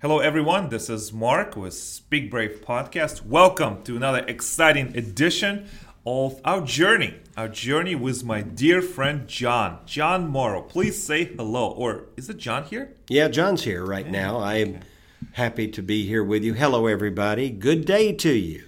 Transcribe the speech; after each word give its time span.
Hello, 0.00 0.20
everyone. 0.20 0.68
This 0.68 0.88
is 0.88 1.12
Mark 1.12 1.56
with 1.56 1.74
Speak 1.74 2.30
Brave 2.30 2.62
Podcast. 2.64 3.26
Welcome 3.26 3.82
to 3.82 3.96
another 3.96 4.24
exciting 4.28 4.96
edition 4.96 5.68
of 6.06 6.40
our 6.44 6.60
journey. 6.60 7.16
Our 7.36 7.48
journey 7.48 7.96
with 7.96 8.22
my 8.22 8.42
dear 8.42 8.80
friend 8.80 9.26
John. 9.26 9.80
John 9.86 10.28
Morrow. 10.28 10.62
Please 10.62 11.02
say 11.02 11.24
hello. 11.24 11.70
Or 11.72 12.04
is 12.16 12.28
it 12.28 12.36
John 12.36 12.62
here? 12.62 12.94
Yeah, 13.08 13.26
John's 13.26 13.64
here 13.64 13.84
right 13.84 14.08
now. 14.08 14.38
I 14.38 14.58
am 14.58 14.80
happy 15.32 15.66
to 15.66 15.82
be 15.82 16.06
here 16.06 16.22
with 16.22 16.44
you. 16.44 16.54
Hello, 16.54 16.86
everybody. 16.86 17.50
Good 17.50 17.84
day 17.84 18.12
to 18.12 18.32
you. 18.32 18.62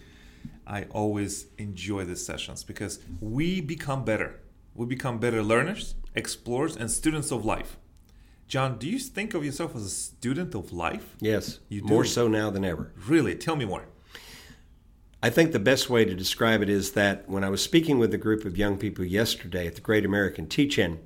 I 0.67 0.87
always 0.91 1.47
enjoy 1.59 2.07
these 2.07 2.27
sessions 2.27 2.65
because 2.65 2.99
we 3.21 3.61
become 3.61 4.05
better. 4.05 4.41
We 4.75 4.85
become 4.85 5.21
better 5.21 5.45
learners, 5.45 5.95
explorers, 6.13 6.77
and 6.77 6.91
students 6.91 7.31
of 7.31 7.45
life. 7.45 7.77
John, 8.51 8.79
do 8.79 8.89
you 8.89 8.99
think 8.99 9.33
of 9.35 9.45
yourself 9.45 9.77
as 9.77 9.87
a 9.87 9.89
student 9.91 10.57
of 10.57 10.73
life? 10.73 11.15
Yes, 11.21 11.61
You 11.69 11.83
do. 11.83 11.87
more 11.87 12.05
so 12.05 12.27
now 12.27 12.51
than 12.51 12.65
ever. 12.65 12.91
Really? 13.07 13.37
Tell 13.37 13.55
me 13.55 13.65
more. 13.65 13.85
I 15.23 15.31
think 15.31 15.53
the 15.53 15.61
best 15.61 15.89
way 15.89 16.05
to 16.05 16.17
describe 16.17 16.61
it 16.61 16.69
is 16.69 16.91
that 16.93 17.29
when 17.29 17.45
I 17.45 17.49
was 17.49 17.63
speaking 17.63 18.01
with 18.01 18.13
a 18.13 18.19
group 18.19 18.45
of 18.45 18.59
young 18.59 18.77
people 18.77 19.05
yesterday 19.05 19.69
at 19.69 19.77
the 19.77 19.81
Great 19.81 20.05
American 20.05 20.49
Teach 20.49 20.81
In, 20.81 20.99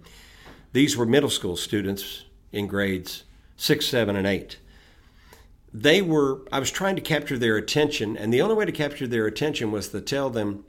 these 0.73 0.97
were 0.97 1.05
middle 1.05 1.29
school 1.29 1.55
students 1.59 2.25
in 2.51 2.67
grades 2.67 3.25
six, 3.59 3.85
seven, 3.87 4.17
and 4.17 4.27
eight. 4.27 4.57
They 5.71 6.01
were, 6.01 6.47
I 6.51 6.59
was 6.59 6.71
trying 6.71 6.97
to 6.97 7.03
capture 7.03 7.37
their 7.37 7.59
attention, 7.59 8.17
and 8.17 8.33
the 8.33 8.41
only 8.41 8.55
way 8.55 8.65
to 8.65 8.73
capture 8.73 9.07
their 9.07 9.27
attention 9.27 9.71
was 9.71 9.91
to 9.91 10.01
tell 10.01 10.31
them 10.31 10.65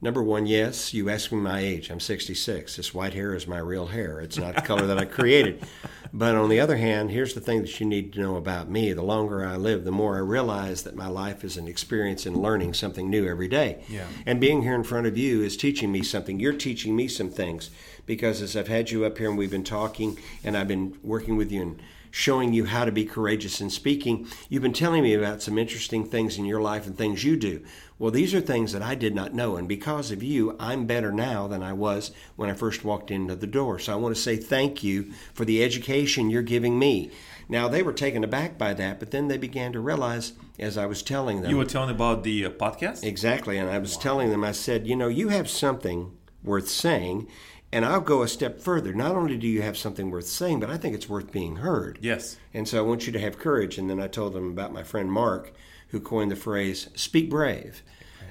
number 0.00 0.22
one, 0.22 0.46
yes, 0.46 0.94
you 0.94 1.10
asked 1.10 1.32
me 1.32 1.38
my 1.38 1.60
age. 1.60 1.90
I'm 1.90 2.00
66. 2.00 2.76
This 2.76 2.94
white 2.94 3.14
hair 3.14 3.34
is 3.34 3.46
my 3.46 3.58
real 3.58 3.88
hair. 3.88 4.20
It's 4.20 4.38
not 4.38 4.54
the 4.54 4.62
color 4.62 4.86
that 4.86 4.98
I 4.98 5.04
created. 5.04 5.64
But 6.12 6.34
on 6.34 6.48
the 6.48 6.58
other 6.58 6.76
hand, 6.76 7.12
here's 7.12 7.34
the 7.34 7.40
thing 7.40 7.62
that 7.62 7.78
you 7.78 7.86
need 7.86 8.12
to 8.14 8.20
know 8.20 8.34
about 8.34 8.68
me. 8.68 8.92
The 8.92 9.02
longer 9.02 9.46
I 9.46 9.54
live, 9.56 9.84
the 9.84 9.92
more 9.92 10.16
I 10.16 10.20
realize 10.20 10.82
that 10.82 10.96
my 10.96 11.06
life 11.06 11.44
is 11.44 11.56
an 11.56 11.68
experience 11.68 12.26
in 12.26 12.34
learning 12.34 12.74
something 12.74 13.08
new 13.08 13.28
every 13.28 13.46
day. 13.46 13.84
Yeah. 13.88 14.06
And 14.26 14.40
being 14.40 14.62
here 14.62 14.74
in 14.74 14.82
front 14.82 15.06
of 15.06 15.16
you 15.16 15.42
is 15.42 15.56
teaching 15.56 15.92
me 15.92 16.02
something. 16.02 16.40
You're 16.40 16.52
teaching 16.52 16.96
me 16.96 17.06
some 17.06 17.30
things 17.30 17.70
because 18.06 18.42
as 18.42 18.56
I've 18.56 18.66
had 18.66 18.90
you 18.90 19.04
up 19.04 19.18
here 19.18 19.28
and 19.28 19.38
we've 19.38 19.52
been 19.52 19.62
talking 19.62 20.18
and 20.42 20.56
I've 20.56 20.66
been 20.66 20.98
working 21.04 21.36
with 21.36 21.52
you 21.52 21.62
and 21.62 21.82
showing 22.10 22.52
you 22.52 22.64
how 22.64 22.84
to 22.84 22.92
be 22.92 23.04
courageous 23.04 23.60
in 23.60 23.70
speaking, 23.70 24.26
you've 24.48 24.62
been 24.62 24.72
telling 24.72 25.02
me 25.02 25.14
about 25.14 25.42
some 25.42 25.58
interesting 25.58 26.04
things 26.04 26.38
in 26.38 26.44
your 26.44 26.60
life 26.60 26.86
and 26.86 26.96
things 26.96 27.24
you 27.24 27.36
do. 27.36 27.62
Well, 27.98 28.10
these 28.10 28.34
are 28.34 28.40
things 28.40 28.72
that 28.72 28.82
I 28.82 28.94
did 28.94 29.14
not 29.14 29.34
know. 29.34 29.56
And 29.56 29.68
because 29.68 30.10
of 30.10 30.22
you, 30.22 30.56
I'm 30.58 30.86
better 30.86 31.12
now 31.12 31.46
than 31.46 31.62
I 31.62 31.74
was 31.74 32.12
when 32.36 32.48
I 32.48 32.54
first 32.54 32.82
walked 32.82 33.10
into 33.10 33.36
the 33.36 33.46
door. 33.46 33.78
So 33.78 33.92
I 33.92 33.96
want 33.96 34.14
to 34.14 34.20
say 34.20 34.36
thank 34.36 34.82
you 34.82 35.12
for 35.34 35.44
the 35.44 35.62
education 35.62 36.30
you're 36.30 36.42
giving 36.42 36.78
me. 36.78 37.10
Now, 37.50 37.68
they 37.68 37.82
were 37.82 37.92
taken 37.92 38.24
aback 38.24 38.56
by 38.56 38.74
that, 38.74 39.00
but 39.00 39.10
then 39.10 39.28
they 39.28 39.36
began 39.36 39.72
to 39.72 39.80
realize 39.80 40.32
as 40.58 40.78
I 40.78 40.86
was 40.86 41.02
telling 41.02 41.42
them. 41.42 41.50
You 41.50 41.56
were 41.56 41.64
telling 41.64 41.90
about 41.90 42.22
the 42.22 42.46
uh, 42.46 42.50
podcast? 42.50 43.04
Exactly. 43.04 43.58
And 43.58 43.68
I 43.68 43.78
was 43.78 43.96
telling 43.96 44.30
them, 44.30 44.44
I 44.44 44.52
said, 44.52 44.86
you 44.86 44.94
know, 44.94 45.08
you 45.08 45.28
have 45.28 45.50
something 45.50 46.16
worth 46.42 46.68
saying. 46.68 47.28
And 47.72 47.84
I'll 47.84 48.00
go 48.00 48.22
a 48.22 48.28
step 48.28 48.60
further. 48.60 48.92
Not 48.92 49.14
only 49.14 49.36
do 49.36 49.46
you 49.46 49.62
have 49.62 49.78
something 49.78 50.10
worth 50.10 50.26
saying, 50.26 50.60
but 50.60 50.70
I 50.70 50.76
think 50.76 50.94
it's 50.94 51.08
worth 51.08 51.30
being 51.30 51.56
heard. 51.56 51.98
Yes. 52.02 52.36
And 52.52 52.66
so 52.66 52.78
I 52.78 52.82
want 52.82 53.06
you 53.06 53.12
to 53.12 53.20
have 53.20 53.38
courage. 53.38 53.78
And 53.78 53.88
then 53.88 54.00
I 54.00 54.08
told 54.08 54.32
them 54.32 54.50
about 54.50 54.72
my 54.72 54.82
friend 54.82 55.10
Mark, 55.10 55.52
who 55.88 56.00
coined 56.00 56.32
the 56.32 56.36
phrase, 56.36 56.88
speak 56.94 57.30
brave. 57.30 57.82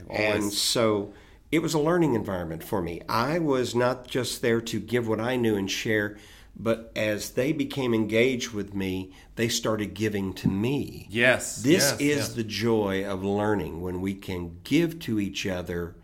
And 0.09 0.51
so 0.51 1.13
it 1.51 1.59
was 1.59 1.73
a 1.73 1.79
learning 1.79 2.15
environment 2.15 2.63
for 2.63 2.81
me. 2.81 3.01
I 3.07 3.39
was 3.39 3.75
not 3.75 4.07
just 4.07 4.41
there 4.41 4.61
to 4.61 4.79
give 4.79 5.07
what 5.07 5.19
I 5.19 5.35
knew 5.35 5.55
and 5.55 5.69
share, 5.69 6.17
but 6.55 6.91
as 6.95 7.31
they 7.31 7.53
became 7.53 7.93
engaged 7.93 8.51
with 8.51 8.73
me, 8.73 9.13
they 9.35 9.47
started 9.47 9.93
giving 9.93 10.33
to 10.33 10.49
me. 10.49 11.07
Yes. 11.09 11.61
This 11.61 11.91
yes, 11.91 12.01
is 12.01 12.17
yes. 12.17 12.33
the 12.33 12.43
joy 12.43 13.05
of 13.05 13.23
learning 13.23 13.81
when 13.81 14.01
we 14.01 14.15
can 14.15 14.59
give 14.63 14.99
to 14.99 15.19
each 15.19 15.45
other 15.45 15.95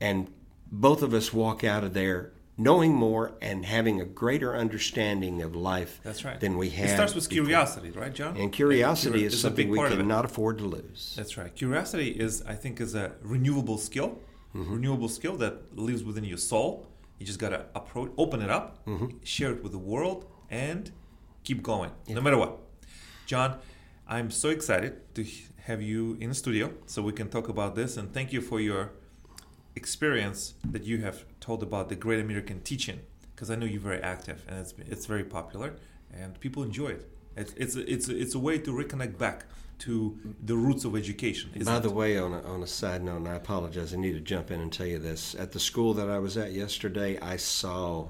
and 0.00 0.30
both 0.70 1.02
of 1.02 1.12
us 1.14 1.32
walk 1.32 1.64
out 1.64 1.84
of 1.84 1.94
there 1.94 2.32
knowing 2.62 2.94
more 2.94 3.32
and 3.42 3.64
having 3.66 4.00
a 4.00 4.04
greater 4.04 4.54
understanding 4.56 5.42
of 5.42 5.54
life 5.54 6.00
That's 6.02 6.24
right. 6.24 6.38
than 6.40 6.56
we 6.56 6.70
had. 6.70 6.88
It 6.90 6.94
starts 6.94 7.14
with 7.14 7.28
before. 7.28 7.44
curiosity, 7.44 7.90
right, 7.90 8.14
John? 8.14 8.36
And 8.36 8.52
curiosity 8.52 9.20
Curi- 9.22 9.26
is 9.26 9.40
something 9.40 9.68
we 9.68 9.76
part 9.78 9.92
of 9.92 9.98
it. 9.98 10.02
cannot 10.02 10.24
afford 10.24 10.58
to 10.58 10.64
lose. 10.64 11.14
That's 11.16 11.36
right. 11.36 11.54
Curiosity 11.54 12.08
is, 12.10 12.42
I 12.42 12.54
think, 12.54 12.80
is 12.80 12.94
a 12.94 13.12
renewable 13.22 13.78
skill. 13.78 14.18
Mm-hmm. 14.54 14.72
Renewable 14.74 15.08
skill 15.08 15.36
that 15.38 15.76
lives 15.78 16.02
within 16.04 16.24
your 16.24 16.38
soul. 16.38 16.86
You 17.18 17.26
just 17.26 17.38
gotta 17.38 17.66
approach, 17.74 18.10
open 18.18 18.42
it 18.42 18.50
up, 18.50 18.84
Mm-hmm. 18.86 19.18
share 19.24 19.52
it 19.52 19.62
with 19.62 19.72
the 19.72 19.78
world, 19.78 20.26
and 20.50 20.90
keep 21.44 21.62
going, 21.62 21.90
no 22.08 22.20
matter 22.20 22.36
what. 22.38 22.58
John, 23.26 23.58
I'm 24.08 24.30
so 24.30 24.48
excited 24.50 25.14
to 25.14 25.24
have 25.64 25.80
you 25.80 26.16
in 26.20 26.28
the 26.28 26.34
studio 26.34 26.72
so 26.86 27.00
we 27.02 27.12
can 27.12 27.28
talk 27.28 27.48
about 27.48 27.74
this. 27.76 27.96
And 27.96 28.12
thank 28.12 28.32
you 28.32 28.40
for 28.40 28.60
your 28.60 28.90
experience 29.74 30.54
that 30.64 30.84
you 30.84 30.98
have 31.02 31.24
told 31.42 31.62
about 31.62 31.90
the 31.90 31.96
Great 31.96 32.20
American 32.20 32.62
Teach 32.62 32.88
In, 32.88 33.00
because 33.34 33.50
I 33.50 33.56
know 33.56 33.66
you're 33.66 33.80
very 33.80 34.02
active 34.02 34.42
and 34.48 34.58
it's 34.58 34.74
it's 34.88 35.06
very 35.06 35.24
popular 35.24 35.74
and 36.10 36.38
people 36.40 36.62
enjoy 36.62 36.88
it. 36.88 37.10
It's 37.36 37.52
it's 37.54 37.76
a, 37.76 37.92
it's 37.92 38.08
it's 38.08 38.34
a 38.34 38.38
way 38.38 38.58
to 38.58 38.70
reconnect 38.70 39.18
back 39.18 39.44
to 39.80 40.16
the 40.44 40.54
roots 40.54 40.84
of 40.84 40.94
education. 40.94 41.50
By 41.64 41.80
the 41.80 41.88
it? 41.88 41.94
way, 41.94 42.16
on 42.16 42.32
a, 42.32 42.42
on 42.42 42.62
a 42.62 42.66
side 42.66 43.02
note, 43.02 43.16
and 43.16 43.28
I 43.28 43.34
apologize, 43.34 43.92
I 43.92 43.96
need 43.96 44.12
to 44.12 44.20
jump 44.20 44.50
in 44.52 44.60
and 44.60 44.72
tell 44.72 44.86
you 44.86 45.00
this. 45.00 45.34
At 45.34 45.52
the 45.52 45.58
school 45.60 45.92
that 45.94 46.08
I 46.08 46.20
was 46.20 46.36
at 46.36 46.52
yesterday, 46.52 47.18
I 47.20 47.36
saw 47.36 48.08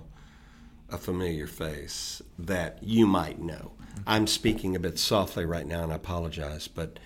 a 0.91 0.98
familiar 0.98 1.47
face 1.47 2.21
that 2.38 2.78
you 2.82 3.06
might 3.06 3.41
know. 3.41 3.72
Mm-hmm. 3.72 4.03
I'm 4.06 4.26
speaking 4.26 4.76
a 4.76 4.81
bit 4.81 4.98
softly 4.98 5.47
right 5.47 5.66
now, 5.66 5.82
and 5.82 5.92
I 5.92 5.97
apologize, 5.97 6.69
but 6.69 6.98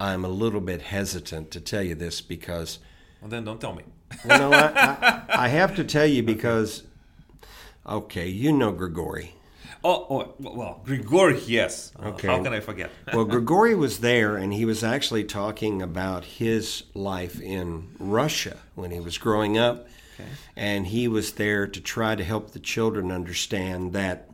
I'm 0.00 0.24
a 0.24 0.28
little 0.28 0.60
bit 0.60 0.82
hesitant 0.82 1.52
to 1.52 1.60
tell 1.60 1.82
you 1.82 1.94
this 1.94 2.20
because, 2.20 2.80
well, 3.20 3.28
then 3.30 3.44
don't 3.44 3.60
tell 3.60 3.74
me. 3.74 3.84
well, 4.24 4.50
no, 4.50 4.56
I, 4.56 4.66
I, 5.28 5.44
I 5.44 5.48
have 5.48 5.76
to 5.76 5.84
tell 5.84 6.06
you 6.06 6.22
because, 6.22 6.82
okay, 7.86 8.28
you 8.28 8.52
know 8.52 8.72
Grigori. 8.72 9.34
Oh, 9.82 10.06
oh 10.10 10.34
well, 10.38 10.80
Grigori, 10.84 11.40
yes. 11.46 11.92
Uh, 11.98 12.08
Okay. 12.08 12.28
how 12.28 12.42
can 12.42 12.52
I 12.52 12.60
forget? 12.60 12.90
Well, 13.14 13.24
Grigori 13.24 13.74
was 13.74 14.00
there, 14.00 14.36
and 14.36 14.52
he 14.52 14.64
was 14.64 14.84
actually 14.84 15.24
talking 15.24 15.80
about 15.80 16.24
his 16.24 16.82
life 16.94 17.40
in 17.40 17.88
Russia 17.98 18.58
when 18.74 18.90
he 18.90 19.00
was 19.00 19.16
growing 19.16 19.56
up. 19.56 19.86
Okay. 20.20 20.28
And 20.54 20.86
he 20.88 21.08
was 21.08 21.32
there 21.32 21.66
to 21.66 21.80
try 21.80 22.14
to 22.14 22.22
help 22.22 22.50
the 22.50 22.58
children 22.58 23.10
understand 23.10 23.94
that 23.94 24.28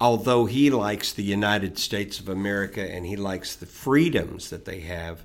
although 0.00 0.44
he 0.44 0.68
likes 0.70 1.12
the 1.12 1.22
United 1.22 1.78
States 1.78 2.20
of 2.20 2.28
America 2.28 2.82
and 2.82 3.06
he 3.06 3.16
likes 3.16 3.56
the 3.56 3.64
freedoms 3.66 4.50
that 4.50 4.64
they 4.66 4.80
have, 4.80 5.24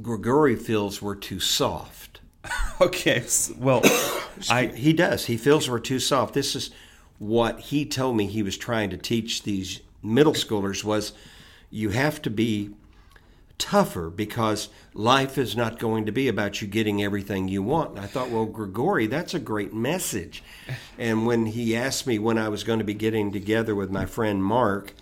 Grigori 0.00 0.56
feels 0.56 1.02
we're 1.02 1.14
too 1.14 1.40
soft. 1.40 2.20
okay, 2.80 3.24
well, 3.58 3.82
I 4.50 4.66
He 4.66 4.92
does. 4.92 5.26
He 5.26 5.36
feels 5.36 5.68
we're 5.68 5.78
too 5.78 5.98
soft. 5.98 6.34
This 6.34 6.56
is 6.56 6.70
what 7.18 7.60
he 7.60 7.84
told 7.84 8.16
me 8.16 8.26
he 8.26 8.42
was 8.42 8.56
trying 8.56 8.90
to 8.90 8.96
teach 8.96 9.42
these 9.42 9.80
middle 10.02 10.32
schoolers 10.32 10.82
was 10.82 11.12
you 11.70 11.90
have 11.90 12.20
to 12.22 12.30
be 12.30 12.70
tougher 13.58 14.10
because 14.10 14.68
life 14.92 15.38
is 15.38 15.56
not 15.56 15.78
going 15.78 16.04
to 16.04 16.10
be 16.10 16.26
about 16.26 16.60
you 16.60 16.66
getting 16.66 17.00
everything 17.00 17.46
you 17.46 17.62
want. 17.62 17.90
And 17.90 18.00
I 18.00 18.06
thought, 18.06 18.30
well, 18.30 18.44
Grigori, 18.44 19.06
that's 19.06 19.34
a 19.34 19.38
great 19.38 19.72
message. 19.72 20.42
And 20.98 21.26
when 21.26 21.46
he 21.46 21.76
asked 21.76 22.06
me 22.06 22.18
when 22.18 22.38
I 22.38 22.48
was 22.48 22.64
going 22.64 22.80
to 22.80 22.84
be 22.84 22.94
getting 22.94 23.30
together 23.30 23.74
with 23.76 23.90
my 23.90 24.04
friend 24.04 24.42
Mark, 24.42 24.94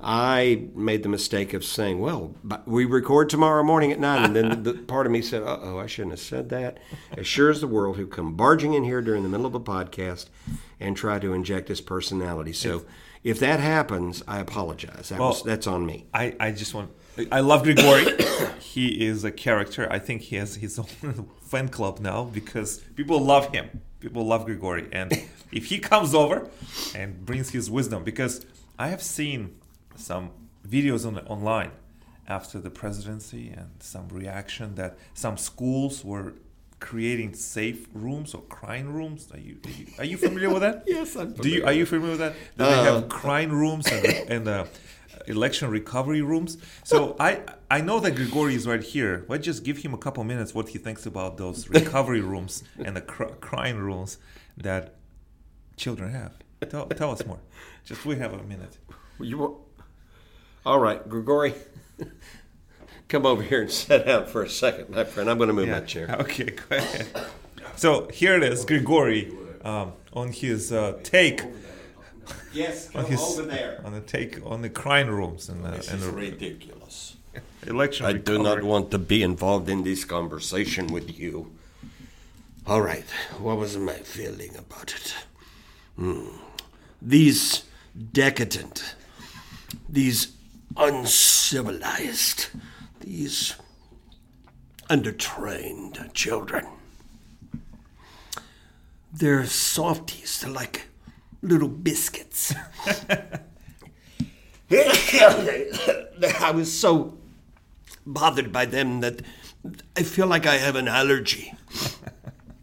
I 0.00 0.68
made 0.74 1.02
the 1.02 1.08
mistake 1.08 1.54
of 1.54 1.64
saying, 1.64 2.00
"Well, 2.00 2.34
we 2.66 2.84
record 2.84 3.30
tomorrow 3.30 3.62
morning 3.62 3.92
at 3.92 3.98
nine. 3.98 4.24
And 4.24 4.36
then 4.36 4.62
the 4.62 4.74
part 4.86 5.06
of 5.06 5.12
me 5.12 5.22
said, 5.22 5.42
"Uh 5.42 5.58
oh, 5.62 5.78
I 5.78 5.86
shouldn't 5.86 6.12
have 6.12 6.20
said 6.20 6.48
that." 6.50 6.78
As 7.16 7.26
sure 7.26 7.50
as 7.50 7.60
the 7.60 7.66
world, 7.66 7.96
who 7.96 8.06
come 8.06 8.34
barging 8.34 8.74
in 8.74 8.84
here 8.84 9.00
during 9.00 9.22
the 9.22 9.28
middle 9.28 9.46
of 9.46 9.54
a 9.54 9.60
podcast 9.60 10.26
and 10.78 10.96
try 10.96 11.18
to 11.18 11.32
inject 11.32 11.68
his 11.68 11.80
personality. 11.80 12.52
So, 12.52 12.84
if 13.24 13.38
that 13.40 13.58
happens, 13.60 14.22
I 14.28 14.38
apologize. 14.38 15.08
That 15.08 15.18
was, 15.18 15.36
Well- 15.36 15.44
that's 15.44 15.66
on 15.66 15.86
me. 15.86 16.06
I, 16.12 16.36
I 16.38 16.50
just 16.52 16.74
want. 16.74 16.90
I 17.32 17.40
love 17.40 17.62
Grigori. 17.62 18.04
he 18.60 19.06
is 19.06 19.24
a 19.24 19.30
character. 19.32 19.90
I 19.90 19.98
think 19.98 20.20
he 20.20 20.36
has 20.36 20.56
his 20.56 20.78
own 21.02 21.30
fan 21.40 21.68
club 21.70 22.00
now 22.00 22.24
because 22.24 22.78
people 22.94 23.18
love 23.20 23.54
him. 23.54 23.80
People 24.00 24.26
love 24.26 24.44
Grigori, 24.44 24.88
and 24.92 25.10
if 25.52 25.64
he 25.64 25.78
comes 25.78 26.14
over 26.14 26.50
and 26.94 27.24
brings 27.24 27.48
his 27.50 27.70
wisdom, 27.70 28.04
because 28.04 28.44
I 28.78 28.88
have 28.88 29.00
seen 29.02 29.56
some 29.96 30.30
videos 30.68 31.06
on 31.06 31.18
online 31.26 31.70
after 32.28 32.58
the 32.60 32.70
presidency 32.70 33.48
and 33.48 33.70
some 33.80 34.08
reaction 34.08 34.74
that 34.74 34.98
some 35.14 35.36
schools 35.36 36.04
were 36.04 36.34
creating 36.80 37.32
safe 37.34 37.86
rooms 37.94 38.34
or 38.34 38.42
crying 38.42 38.92
rooms. 38.92 39.28
Are 39.32 39.38
you 39.38 39.56
are 39.64 39.70
you, 39.70 39.86
are 40.00 40.04
you 40.04 40.16
familiar 40.18 40.50
with 40.50 40.62
that? 40.62 40.84
Yes, 40.86 41.16
I'm 41.16 41.32
Do 41.32 41.48
you 41.48 41.64
are 41.64 41.72
you 41.72 41.86
familiar 41.86 42.12
with 42.12 42.20
that? 42.20 42.34
That 42.56 42.68
they 42.70 42.88
Uh, 42.88 42.94
have 43.00 43.08
crying 43.08 43.50
rooms 43.50 43.86
and, 43.90 44.04
and 44.34 44.48
uh, 44.48 44.64
election 45.26 45.70
recovery 45.70 46.20
rooms. 46.20 46.58
So 46.84 47.16
I 47.18 47.40
I 47.70 47.80
know 47.80 47.98
that 48.00 48.14
Grigori 48.16 48.54
is 48.54 48.66
right 48.66 48.82
here. 48.82 49.24
Let's 49.28 49.46
just 49.46 49.64
give 49.64 49.78
him 49.78 49.94
a 49.94 49.98
couple 49.98 50.22
minutes 50.24 50.52
what 50.54 50.68
he 50.70 50.78
thinks 50.78 51.06
about 51.06 51.36
those 51.38 51.68
recovery 51.78 52.20
rooms 52.20 52.62
and 52.84 52.94
the 52.96 53.00
cr- 53.12 53.34
crying 53.40 53.76
rooms 53.78 54.18
that 54.56 54.94
children 55.76 56.10
have. 56.12 56.32
Tell, 56.70 56.86
tell 56.86 57.10
us 57.12 57.24
more. 57.26 57.38
Just 57.84 58.04
we 58.04 58.16
have 58.16 58.32
a 58.32 58.42
minute. 58.42 58.78
You 59.20 59.38
wa- 59.38 59.54
All 60.66 60.80
right, 60.80 61.08
Grigori, 61.08 61.54
come 63.08 63.24
over 63.24 63.40
here 63.40 63.62
and 63.62 63.70
sit 63.70 64.04
down 64.04 64.26
for 64.26 64.42
a 64.42 64.48
second, 64.48 64.90
my 64.90 65.04
friend. 65.04 65.30
I'm 65.30 65.38
going 65.38 65.46
to 65.46 65.54
move 65.54 65.68
my 65.68 65.78
chair. 65.78 66.08
Okay, 66.22 66.46
go 66.46 66.76
ahead. 66.76 67.06
So 67.76 68.08
here 68.08 68.34
it 68.34 68.42
is, 68.42 68.64
Grigori, 68.64 69.32
um, 69.62 69.92
on 70.12 70.32
his 70.32 70.72
uh, 70.72 70.98
take 71.04 71.40
Yes, 72.52 72.88
come 72.90 73.04
on 73.04 73.10
his 73.12 73.38
on 73.38 73.92
the 73.92 74.02
take 74.04 74.44
on 74.44 74.62
the 74.62 74.68
crime 74.68 75.08
rooms 75.08 75.48
and 75.48 75.64
the, 75.64 75.88
and 75.88 76.02
the 76.02 76.10
ridiculous. 76.10 77.16
election. 77.64 78.04
I 78.04 78.14
do 78.14 78.42
not 78.42 78.64
want 78.64 78.90
to 78.90 78.98
be 78.98 79.22
involved 79.22 79.68
in 79.68 79.84
this 79.84 80.04
conversation 80.04 80.88
with 80.88 81.16
you. 81.16 81.52
All 82.66 82.82
right, 82.82 83.08
what 83.38 83.56
was 83.56 83.76
my 83.76 83.98
feeling 83.98 84.56
about 84.56 84.92
it? 84.96 85.14
Hmm. 85.94 86.26
These 87.00 87.62
decadent, 88.12 88.96
these 89.88 90.35
uncivilized, 90.76 92.48
these 93.00 93.54
undertrained 94.88 96.12
children. 96.14 96.66
They're 99.12 99.46
softies, 99.46 100.40
they're 100.40 100.50
like 100.50 100.88
little 101.42 101.68
biscuits. 101.68 102.54
I 104.70 106.50
was 106.54 106.72
so 106.72 107.16
bothered 108.04 108.52
by 108.52 108.66
them 108.66 109.00
that 109.00 109.22
I 109.96 110.02
feel 110.02 110.26
like 110.26 110.46
I 110.46 110.56
have 110.58 110.76
an 110.76 110.88
allergy. 110.88 111.54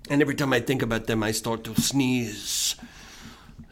and 0.10 0.22
every 0.22 0.36
time 0.36 0.54
I 0.54 0.60
think 0.60 0.82
about 0.82 1.08
them, 1.08 1.24
I 1.24 1.32
start 1.32 1.64
to 1.66 1.76
sneeze. 1.80 2.76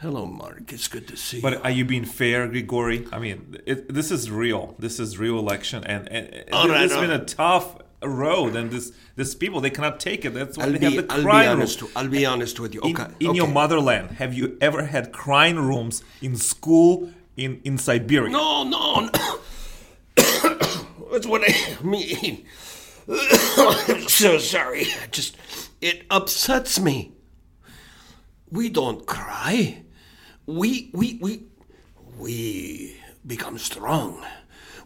Hello, 0.01 0.25
Mark. 0.25 0.73
It's 0.73 0.87
good 0.87 1.07
to 1.09 1.15
see 1.15 1.37
you. 1.37 1.43
But 1.43 1.63
are 1.63 1.69
you 1.69 1.85
being 1.85 2.05
fair, 2.05 2.47
Grigori? 2.47 3.07
I 3.11 3.19
mean, 3.19 3.57
it, 3.67 3.93
this 3.93 4.09
is 4.09 4.31
real. 4.31 4.75
This 4.79 4.99
is 4.99 5.19
real 5.19 5.37
election, 5.37 5.83
and, 5.83 6.09
and 6.11 6.25
right, 6.33 6.43
oh, 6.53 6.83
it's 6.83 6.93
all 6.93 7.01
been 7.01 7.11
a 7.11 7.23
tough 7.23 7.75
road, 8.01 8.55
and 8.55 8.71
this 8.71 8.91
this 9.15 9.35
people 9.35 9.61
they 9.61 9.69
cannot 9.69 9.99
take 9.99 10.25
it. 10.25 10.33
That's 10.33 10.57
why 10.57 10.63
I'll 10.65 10.71
they 10.71 10.79
be, 10.79 10.85
have 10.95 11.07
the 11.07 11.13
I'll 11.13 11.19
be 11.19 11.23
crime 11.23 11.49
honest. 11.49 11.81
rooms. 11.81 11.93
I'll 11.95 12.07
be 12.07 12.25
honest 12.25 12.59
with 12.59 12.73
you. 12.73 12.81
In, 12.81 12.95
Okay. 12.99 13.11
in 13.19 13.35
your 13.35 13.43
okay. 13.45 13.53
motherland, 13.53 14.11
have 14.13 14.33
you 14.33 14.57
ever 14.59 14.85
had 14.85 15.11
crime 15.11 15.59
rooms 15.59 16.03
in 16.19 16.35
school 16.35 17.11
in 17.37 17.61
in 17.63 17.77
Siberia? 17.77 18.31
No, 18.31 18.63
no, 18.63 19.01
no. 19.01 19.39
That's 21.11 21.27
what 21.27 21.43
I 21.45 21.83
mean. 21.83 22.45
I'm 23.07 24.07
so 24.07 24.39
sorry. 24.39 24.87
Just 25.11 25.37
it 25.79 26.05
upsets 26.09 26.79
me. 26.79 27.11
We 28.49 28.67
don't 28.69 29.05
cry. 29.05 29.83
We 30.55 30.89
we 30.93 31.17
we 31.21 31.43
we 32.17 32.97
become 33.25 33.57
strong. 33.57 34.23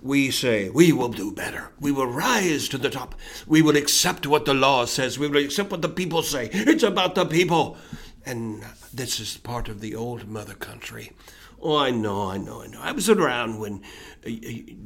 We 0.02 0.30
say 0.30 0.70
we 0.70 0.92
will 0.92 1.10
do 1.10 1.32
better. 1.32 1.72
We 1.80 1.92
will 1.92 2.06
rise 2.08 2.70
to 2.70 2.78
the 2.78 2.90
top. 2.90 3.16
We 3.48 3.62
will 3.64 3.76
accept 3.76 4.28
what 4.28 4.46
the 4.46 4.54
law 4.54 4.86
says. 4.86 5.18
We 5.18 5.28
will 5.28 5.44
accept 5.44 5.72
what 5.72 5.82
the 5.82 5.90
people 5.90 6.22
say. 6.22 6.50
It's 6.54 6.84
about 6.84 7.16
the 7.16 7.26
people. 7.26 7.78
And 8.26 8.64
this 8.94 9.20
is 9.20 9.38
part 9.38 9.68
of 9.68 9.82
the 9.82 9.96
old 9.96 10.28
mother 10.28 10.54
country. 10.54 11.12
Oh, 11.62 11.78
I 11.78 11.90
know, 11.90 12.30
I 12.30 12.38
know, 12.38 12.62
I 12.62 12.68
know. 12.68 12.80
I 12.82 12.92
was 12.92 13.10
around 13.10 13.60
when, 13.60 13.82
uh, 14.26 14.30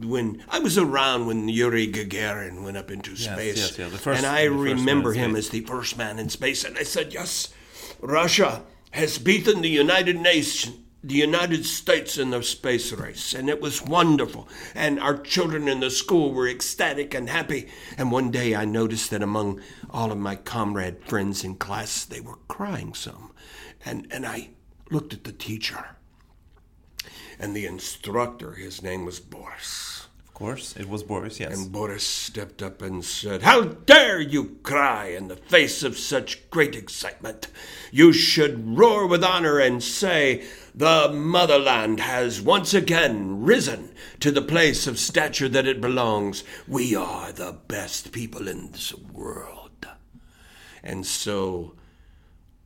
when 0.07 0.43
I 0.47 0.59
was 0.59 0.77
around 0.77 1.25
when 1.25 1.49
Yuri 1.49 1.87
Gagarin 1.91 2.63
went 2.63 2.77
up 2.77 2.89
into 2.91 3.17
space, 3.17 3.57
yes, 3.57 3.77
yes, 3.77 3.91
the 3.91 3.97
first- 3.97 4.17
and 4.17 4.25
I 4.25 4.43
remember 4.43 5.11
him 5.13 5.35
as 5.35 5.49
the 5.49 5.61
first 5.61 5.97
man 5.97 6.19
in 6.19 6.29
space. 6.29 6.63
And 6.63 6.77
I 6.77 6.83
said, 6.83 7.11
"Yes, 7.13 7.49
Russia 8.01 8.61
has 8.91 9.17
beaten 9.17 9.61
the 9.61 9.69
United 9.69 10.17
Nations, 10.19 10.75
the 11.03 11.15
United 11.15 11.65
States 11.65 12.17
in 12.17 12.31
the 12.31 12.43
space 12.43 12.91
race, 12.91 13.33
and 13.33 13.49
it 13.49 13.61
was 13.61 13.81
wonderful. 13.81 14.49
And 14.75 14.99
our 14.99 15.17
children 15.17 15.67
in 15.69 15.79
the 15.79 15.89
school 15.89 16.33
were 16.33 16.47
ecstatic 16.47 17.13
and 17.13 17.29
happy. 17.29 17.69
And 17.97 18.11
one 18.11 18.31
day 18.31 18.53
I 18.53 18.65
noticed 18.65 19.09
that 19.11 19.23
among 19.23 19.61
all 19.89 20.11
of 20.11 20.17
my 20.17 20.35
comrade 20.35 21.03
friends 21.05 21.43
in 21.43 21.55
class, 21.55 22.03
they 22.03 22.19
were 22.19 22.39
crying 22.49 22.93
some, 22.93 23.31
and 23.85 24.07
and 24.11 24.25
I 24.25 24.49
looked 24.91 25.13
at 25.13 25.23
the 25.23 25.31
teacher." 25.31 25.95
And 27.39 27.55
the 27.55 27.65
instructor, 27.65 28.55
his 28.55 28.81
name 28.81 29.05
was 29.05 29.21
Boris. 29.21 30.08
Course, 30.39 30.73
it 30.77 30.87
was 30.87 31.03
Boris. 31.03 31.37
Yes. 31.37 31.53
And 31.53 31.69
Boris 31.69 32.07
stepped 32.07 32.63
up 32.63 32.81
and 32.81 33.03
said, 33.03 33.41
How 33.41 33.61
dare 33.61 34.21
you 34.21 34.57
cry 34.63 35.07
in 35.07 35.27
the 35.27 35.35
face 35.35 35.83
of 35.83 35.97
such 35.97 36.49
great 36.49 36.77
excitement? 36.77 37.47
You 37.91 38.13
should 38.13 38.77
roar 38.77 39.05
with 39.05 39.21
honor 39.21 39.59
and 39.59 39.83
say, 39.83 40.45
The 40.73 41.11
motherland 41.11 41.99
has 41.99 42.41
once 42.41 42.73
again 42.73 43.43
risen 43.43 43.93
to 44.21 44.31
the 44.31 44.41
place 44.41 44.87
of 44.87 44.97
stature 44.97 45.49
that 45.49 45.67
it 45.67 45.81
belongs. 45.81 46.45
We 46.69 46.95
are 46.95 47.33
the 47.33 47.57
best 47.67 48.13
people 48.13 48.47
in 48.47 48.71
this 48.71 48.95
world. 48.95 49.87
And 50.81 51.05
so 51.05 51.75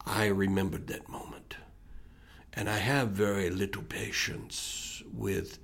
I 0.05 0.27
remembered 0.27 0.85
that 0.87 1.09
moment. 1.09 1.55
And 2.53 2.69
I 2.69 2.77
have 2.77 3.09
very 3.09 3.49
little 3.49 3.81
patience 3.81 5.01
with 5.11 5.57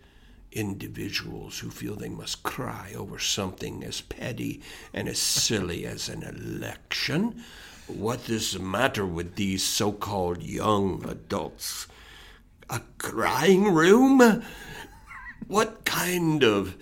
individuals 0.52 1.60
who 1.60 1.70
feel 1.70 1.96
they 1.96 2.10
must 2.10 2.44
cry 2.44 2.94
over 2.96 3.20
something 3.20 3.84
as 3.84 4.02
petty 4.02 4.62
and 4.94 5.08
as 5.08 5.20
silly 5.20 5.86
as 5.86 6.10
an 6.10 6.24
election. 6.24 7.44
What 7.88 8.30
is 8.30 8.54
the 8.54 8.60
matter 8.60 9.06
with 9.06 9.36
these 9.36 9.64
so 9.64 9.92
called 9.92 10.44
young 10.44 11.04
adults? 11.08 11.88
A 12.70 12.82
crying 12.98 13.74
room? 13.74 14.44
What 15.48 15.86
kind 15.86 16.44
of 16.44 16.76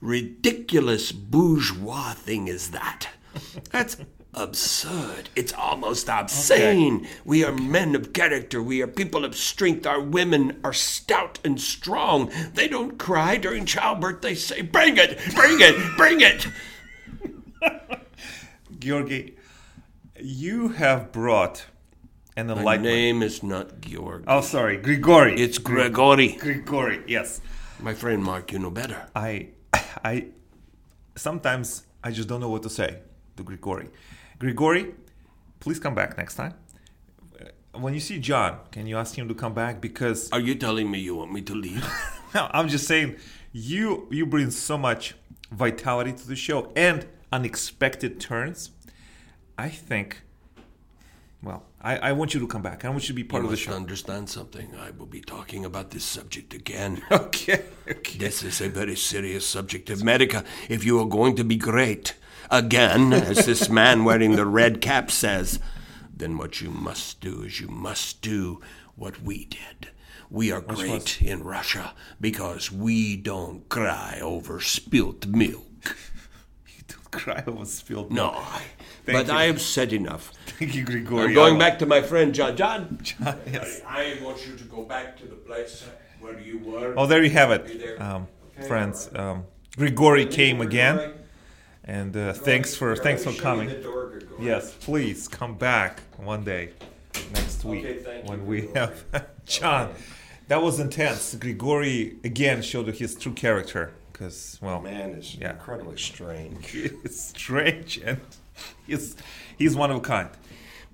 ridiculous 0.00 1.12
bourgeois 1.12 2.14
thing 2.14 2.48
is 2.48 2.72
that? 2.72 3.08
That's 3.70 3.96
absurd. 4.38 5.28
It's 5.36 5.52
almost 5.52 6.08
obscene. 6.08 7.06
We 7.24 7.44
are 7.44 7.52
men 7.52 7.94
of 7.94 8.12
character. 8.12 8.62
We 8.62 8.80
are 8.82 8.86
people 8.86 9.24
of 9.24 9.34
strength. 9.36 9.86
Our 9.86 10.00
women 10.00 10.60
are 10.64 10.72
stout 10.72 11.38
and 11.44 11.60
strong. 11.60 12.30
They 12.54 12.68
don't 12.68 12.98
cry 12.98 13.36
during 13.36 13.66
childbirth. 13.66 14.22
They 14.22 14.34
say, 14.34 14.62
Bring 14.62 14.96
it, 14.96 15.18
bring 15.34 15.58
it, 15.60 15.96
bring 15.96 16.20
it. 16.20 16.46
Georgi, 18.78 19.36
you 20.20 20.68
have 20.68 21.10
brought 21.12 21.66
an 22.36 22.46
My 22.46 22.54
enlightenment. 22.54 22.94
name 22.94 23.22
is 23.22 23.42
not 23.42 23.80
Georg. 23.80 24.24
Oh, 24.28 24.40
sorry, 24.40 24.76
Grigori. 24.76 25.40
It's 25.40 25.58
Gregory. 25.58 26.32
Grigori. 26.38 27.02
Yes. 27.06 27.40
My 27.80 27.94
friend 27.94 28.22
Mark, 28.22 28.52
you 28.52 28.58
know 28.60 28.70
better. 28.70 29.08
I, 29.14 29.48
I, 30.04 30.26
sometimes 31.16 31.84
I 32.02 32.10
just 32.12 32.28
don't 32.28 32.40
know 32.40 32.48
what 32.48 32.62
to 32.62 32.70
say 32.70 33.00
to 33.36 33.42
Grigori. 33.42 33.88
Grigori, 34.38 34.94
please 35.60 35.78
come 35.78 35.94
back 35.94 36.16
next 36.16 36.34
time. 36.36 36.54
Uh, 37.40 37.78
When 37.80 37.94
you 37.94 38.00
see 38.00 38.18
John, 38.18 38.58
can 38.70 38.86
you 38.86 38.96
ask 38.96 39.16
him 39.16 39.28
to 39.28 39.34
come 39.34 39.54
back? 39.54 39.80
Because 39.80 40.30
Are 40.32 40.40
you 40.40 40.54
telling 40.54 40.90
me 40.90 40.98
you 41.00 41.16
want 41.16 41.32
me 41.32 41.42
to 41.42 41.54
leave? 41.54 41.84
No, 42.34 42.46
I'm 42.52 42.68
just 42.68 42.86
saying, 42.86 43.16
you 43.52 44.06
you 44.10 44.26
bring 44.26 44.50
so 44.50 44.76
much 44.76 45.14
vitality 45.50 46.12
to 46.12 46.28
the 46.28 46.36
show 46.36 46.70
and 46.76 47.06
unexpected 47.32 48.20
turns. 48.20 48.70
I 49.56 49.70
think. 49.70 50.20
Well, 51.42 51.62
I, 51.80 51.96
I 52.08 52.12
want 52.12 52.34
you 52.34 52.40
to 52.40 52.46
come 52.46 52.60
back. 52.62 52.84
I 52.84 52.90
want 52.90 53.04
you 53.04 53.14
to 53.14 53.14
be 53.14 53.24
part 53.24 53.42
you 53.42 53.46
of 53.46 53.50
the 53.52 53.56
show. 53.56 53.72
understand 53.72 54.28
something. 54.28 54.68
I 54.76 54.90
will 54.90 55.06
be 55.06 55.22
talking 55.22 55.64
about 55.64 55.88
this 55.90 56.04
subject 56.04 56.52
again. 56.52 57.00
Okay. 57.10 57.62
Okay. 57.90 58.18
This 58.18 58.42
is 58.42 58.60
a 58.60 58.68
very 58.68 58.96
serious 58.96 59.46
subject. 59.46 59.88
Of 59.88 60.02
America, 60.02 60.44
if 60.68 60.84
you 60.84 61.00
are 61.00 61.06
going 61.08 61.34
to 61.36 61.44
be 61.44 61.56
great 61.56 62.14
again, 62.50 63.12
as 63.12 63.46
this 63.46 63.68
man 63.68 64.04
wearing 64.04 64.36
the 64.36 64.46
red 64.46 64.80
cap 64.80 65.10
says, 65.10 65.58
then 66.14 66.36
what 66.38 66.60
you 66.60 66.70
must 66.70 67.20
do 67.20 67.42
is 67.42 67.60
you 67.60 67.68
must 67.68 68.22
do 68.22 68.60
what 68.96 69.22
we 69.22 69.44
did. 69.44 69.90
We 70.30 70.52
are 70.52 70.60
great 70.60 71.22
in 71.22 71.42
Russia 71.42 71.94
because 72.20 72.70
we 72.70 73.16
don't 73.16 73.68
cry 73.68 74.18
over 74.22 74.60
spilt 74.60 75.26
milk. 75.26 75.64
You 76.66 76.84
don't 76.88 77.10
cry 77.10 77.42
over 77.46 77.64
No, 78.14 78.30
milk. 78.32 78.34
I, 78.36 78.62
Thank 79.06 79.26
but 79.26 79.32
you. 79.32 79.38
I 79.38 79.44
have 79.44 79.60
said 79.60 79.92
enough. 79.92 80.32
Thank 80.58 80.74
you, 80.74 80.84
Grigori. 80.84 81.28
I'm 81.28 81.34
going 81.34 81.58
back 81.58 81.78
to 81.80 81.86
my 81.86 82.02
friend 82.02 82.34
John. 82.34 82.56
John, 82.56 82.98
yes. 83.50 83.80
I 83.86 84.18
want 84.22 84.46
you 84.46 84.54
to 84.56 84.64
go 84.64 84.82
back 84.82 85.16
to 85.18 85.26
the 85.26 85.34
place 85.34 85.86
where 86.20 86.38
you 86.38 86.58
were. 86.58 86.94
Oh, 86.96 87.06
there 87.06 87.22
you 87.22 87.30
have 87.30 87.50
it, 87.50 88.00
um, 88.00 88.28
Okay. 88.58 88.66
friends. 88.68 89.08
Um, 89.14 89.44
Grigori 89.76 90.26
came 90.26 90.60
again, 90.60 91.14
and 91.88 92.16
uh, 92.16 92.32
thanks 92.32 92.76
for 92.76 92.94
thanks 92.94 93.24
for 93.24 93.32
coming. 93.32 93.70
Yes, 94.38 94.72
please 94.80 95.26
come 95.26 95.56
back 95.56 96.00
one 96.18 96.44
day 96.44 96.70
next 97.32 97.64
week 97.64 97.84
Okay, 97.84 97.98
thank 97.98 98.24
you, 98.24 98.30
when 98.30 98.46
we 98.46 98.60
Grigori. 98.60 98.78
have 99.12 99.26
John. 99.46 99.92
That 100.46 100.62
was 100.62 100.78
intense. 100.80 101.34
Grigori 101.34 102.16
again 102.24 102.62
showed 102.62 102.86
his 102.94 103.14
true 103.16 103.32
character 103.32 103.92
because, 104.12 104.58
well, 104.62 104.80
Man 104.80 105.10
is 105.10 105.34
Yeah. 105.34 105.52
incredibly 105.52 105.96
strange. 105.98 106.74
it's 106.74 107.20
strange 107.20 107.98
and 108.04 108.20
he's 108.86 109.16
he's 109.58 109.74
one 109.74 109.90
of 109.90 109.96
a 109.96 110.00
kind. 110.00 110.28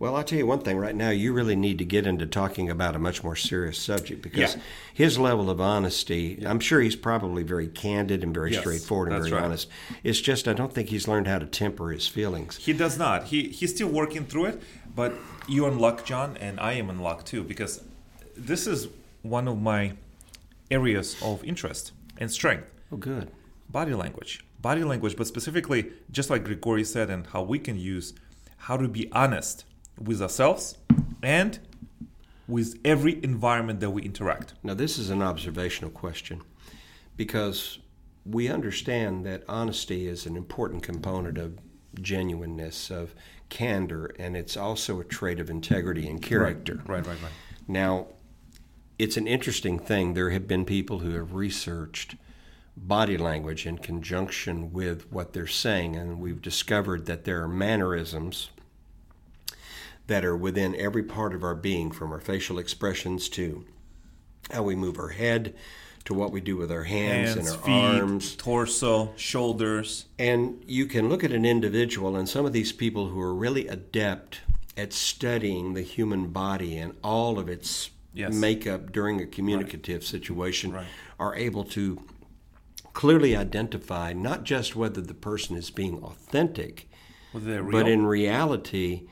Well, 0.04 0.16
I'll 0.16 0.22
tell 0.22 0.36
you 0.36 0.46
one 0.46 0.58
thing 0.58 0.76
right 0.76 0.94
now, 0.94 1.08
you 1.08 1.32
really 1.32 1.56
need 1.56 1.78
to 1.78 1.84
get 1.86 2.06
into 2.06 2.26
talking 2.26 2.68
about 2.68 2.94
a 2.94 2.98
much 2.98 3.24
more 3.24 3.34
serious 3.34 3.78
subject 3.78 4.20
because 4.20 4.54
Yeah. 4.54 4.60
his 4.92 5.18
level 5.18 5.48
of 5.48 5.62
honesty, 5.62 6.42
I'm 6.44 6.60
sure 6.60 6.82
he's 6.82 6.94
probably 6.94 7.42
very 7.42 7.68
candid 7.68 8.22
and 8.22 8.34
very 8.34 8.52
Yes, 8.52 8.60
straightforward 8.60 9.12
and 9.12 9.22
very 9.22 9.32
right. 9.32 9.44
honest. 9.44 9.66
It's 10.02 10.20
just, 10.20 10.46
I 10.46 10.52
don't 10.52 10.74
think 10.74 10.90
he's 10.90 11.08
learned 11.08 11.26
how 11.26 11.38
to 11.38 11.46
temper 11.46 11.90
his 11.90 12.06
feelings. 12.06 12.56
He 12.58 12.74
does 12.74 12.98
not. 12.98 13.28
He 13.28 13.44
he's 13.48 13.74
still 13.74 13.88
working 13.88 14.26
through 14.26 14.44
it, 14.44 14.62
but 14.94 15.14
you're 15.48 15.68
in 15.72 15.78
luck, 15.78 16.04
John, 16.04 16.36
and 16.36 16.60
I 16.60 16.74
am 16.74 16.90
in 16.90 16.98
luck 16.98 17.24
too 17.24 17.42
because 17.42 17.82
this 18.36 18.66
is 18.66 18.88
one 19.22 19.48
of 19.48 19.58
my 19.62 19.94
areas 20.70 21.16
of 21.22 21.42
interest 21.44 21.92
and 22.18 22.30
strength. 22.30 22.66
Oh, 22.92 22.98
good. 22.98 23.30
Body 23.70 23.94
language. 23.94 24.44
Body 24.60 24.84
language, 24.84 25.16
but 25.16 25.26
specifically, 25.26 25.92
just 26.10 26.28
like 26.28 26.44
Grigori 26.44 26.84
said, 26.84 27.08
and 27.08 27.26
how 27.28 27.42
we 27.42 27.58
can 27.58 27.78
use 27.78 28.12
how 28.68 28.76
to 28.76 28.86
be 28.86 29.10
honest 29.12 29.64
with 30.00 30.20
ourselves 30.20 30.76
and 31.22 31.58
with 32.46 32.78
every 32.84 33.22
environment 33.24 33.80
that 33.80 33.90
we 33.90 34.02
interact. 34.02 34.54
Now, 34.62 34.74
this 34.74 34.98
is 34.98 35.10
an 35.10 35.22
observational 35.22 35.90
question 35.90 36.42
because 37.16 37.78
we 38.26 38.48
understand 38.48 39.24
that 39.26 39.42
honesty 39.48 40.06
is 40.06 40.26
an 40.26 40.36
important 40.36 40.82
component 40.82 41.38
of 41.38 41.58
genuineness, 42.00 42.90
of 42.90 43.14
candor, 43.48 44.14
and 44.18 44.36
it's 44.36 44.56
also 44.56 45.00
a 45.00 45.04
trait 45.04 45.38
of 45.40 45.48
integrity 45.48 46.08
and 46.08 46.20
character. 46.20 46.82
Right, 46.86 47.06
right, 47.06 47.22
right. 47.22 47.32
Now, 47.68 48.08
it's 48.98 49.16
an 49.16 49.26
interesting 49.26 49.78
thing. 49.78 50.14
There 50.14 50.30
have 50.30 50.46
been 50.46 50.64
people 50.64 51.00
who 51.00 51.10
have 51.10 51.34
researched 51.34 52.16
body 52.76 53.16
language 53.16 53.66
in 53.66 53.78
conjunction 53.78 54.72
with 54.72 55.10
what 55.12 55.32
they're 55.32 55.46
saying, 55.46 55.96
and 55.96 56.20
we've 56.20 56.42
discovered 56.42 57.06
that 57.06 57.24
there 57.24 57.42
are 57.42 57.48
mannerisms 57.48 58.50
that 60.06 60.24
are 60.24 60.36
within 60.36 60.74
every 60.76 61.02
part 61.02 61.34
of 61.34 61.42
our 61.42 61.54
being, 61.54 61.90
from 61.90 62.12
our 62.12 62.20
facial 62.20 62.58
expressions 62.58 63.28
to 63.30 63.64
how 64.50 64.62
we 64.62 64.74
move 64.74 64.98
our 64.98 65.08
head 65.10 65.54
to 66.04 66.12
what 66.12 66.30
we 66.30 66.38
do 66.42 66.54
with 66.58 66.70
our 66.70 66.82
hands, 66.84 67.32
Hands, 67.34 67.38
and 67.38 67.48
our 67.56 67.64
feet, 67.64 67.72
arms. 68.02 68.36
torso, 68.36 69.14
shoulders. 69.16 70.04
And 70.18 70.62
you 70.66 70.84
can 70.84 71.08
look 71.08 71.24
at 71.24 71.32
an 71.32 71.46
individual, 71.46 72.14
and 72.14 72.28
some 72.28 72.44
of 72.44 72.52
these 72.52 72.72
people 72.72 73.08
who 73.08 73.18
are 73.22 73.34
really 73.34 73.66
adept 73.68 74.40
at 74.76 74.92
studying 74.92 75.72
the 75.72 75.80
human 75.80 76.26
body 76.28 76.76
and 76.76 76.94
all 77.02 77.38
of 77.38 77.48
its 77.48 77.88
Yes. 78.12 78.34
makeup 78.34 78.92
during 78.92 79.18
a 79.20 79.26
communicative 79.26 80.04
situation 80.04 80.72
Right. 80.72 80.86
are 81.18 81.34
able 81.36 81.64
to 81.64 82.02
clearly 82.92 83.34
identify 83.34 84.12
not 84.12 84.44
just 84.44 84.76
whether 84.76 85.00
the 85.00 85.14
person 85.14 85.56
is 85.56 85.70
being 85.70 86.02
authentic, 86.02 86.86
Whether 87.32 87.46
they're 87.52 87.62
real. 87.62 87.72
but 87.72 87.88
in 87.88 88.04
reality, 88.06 89.04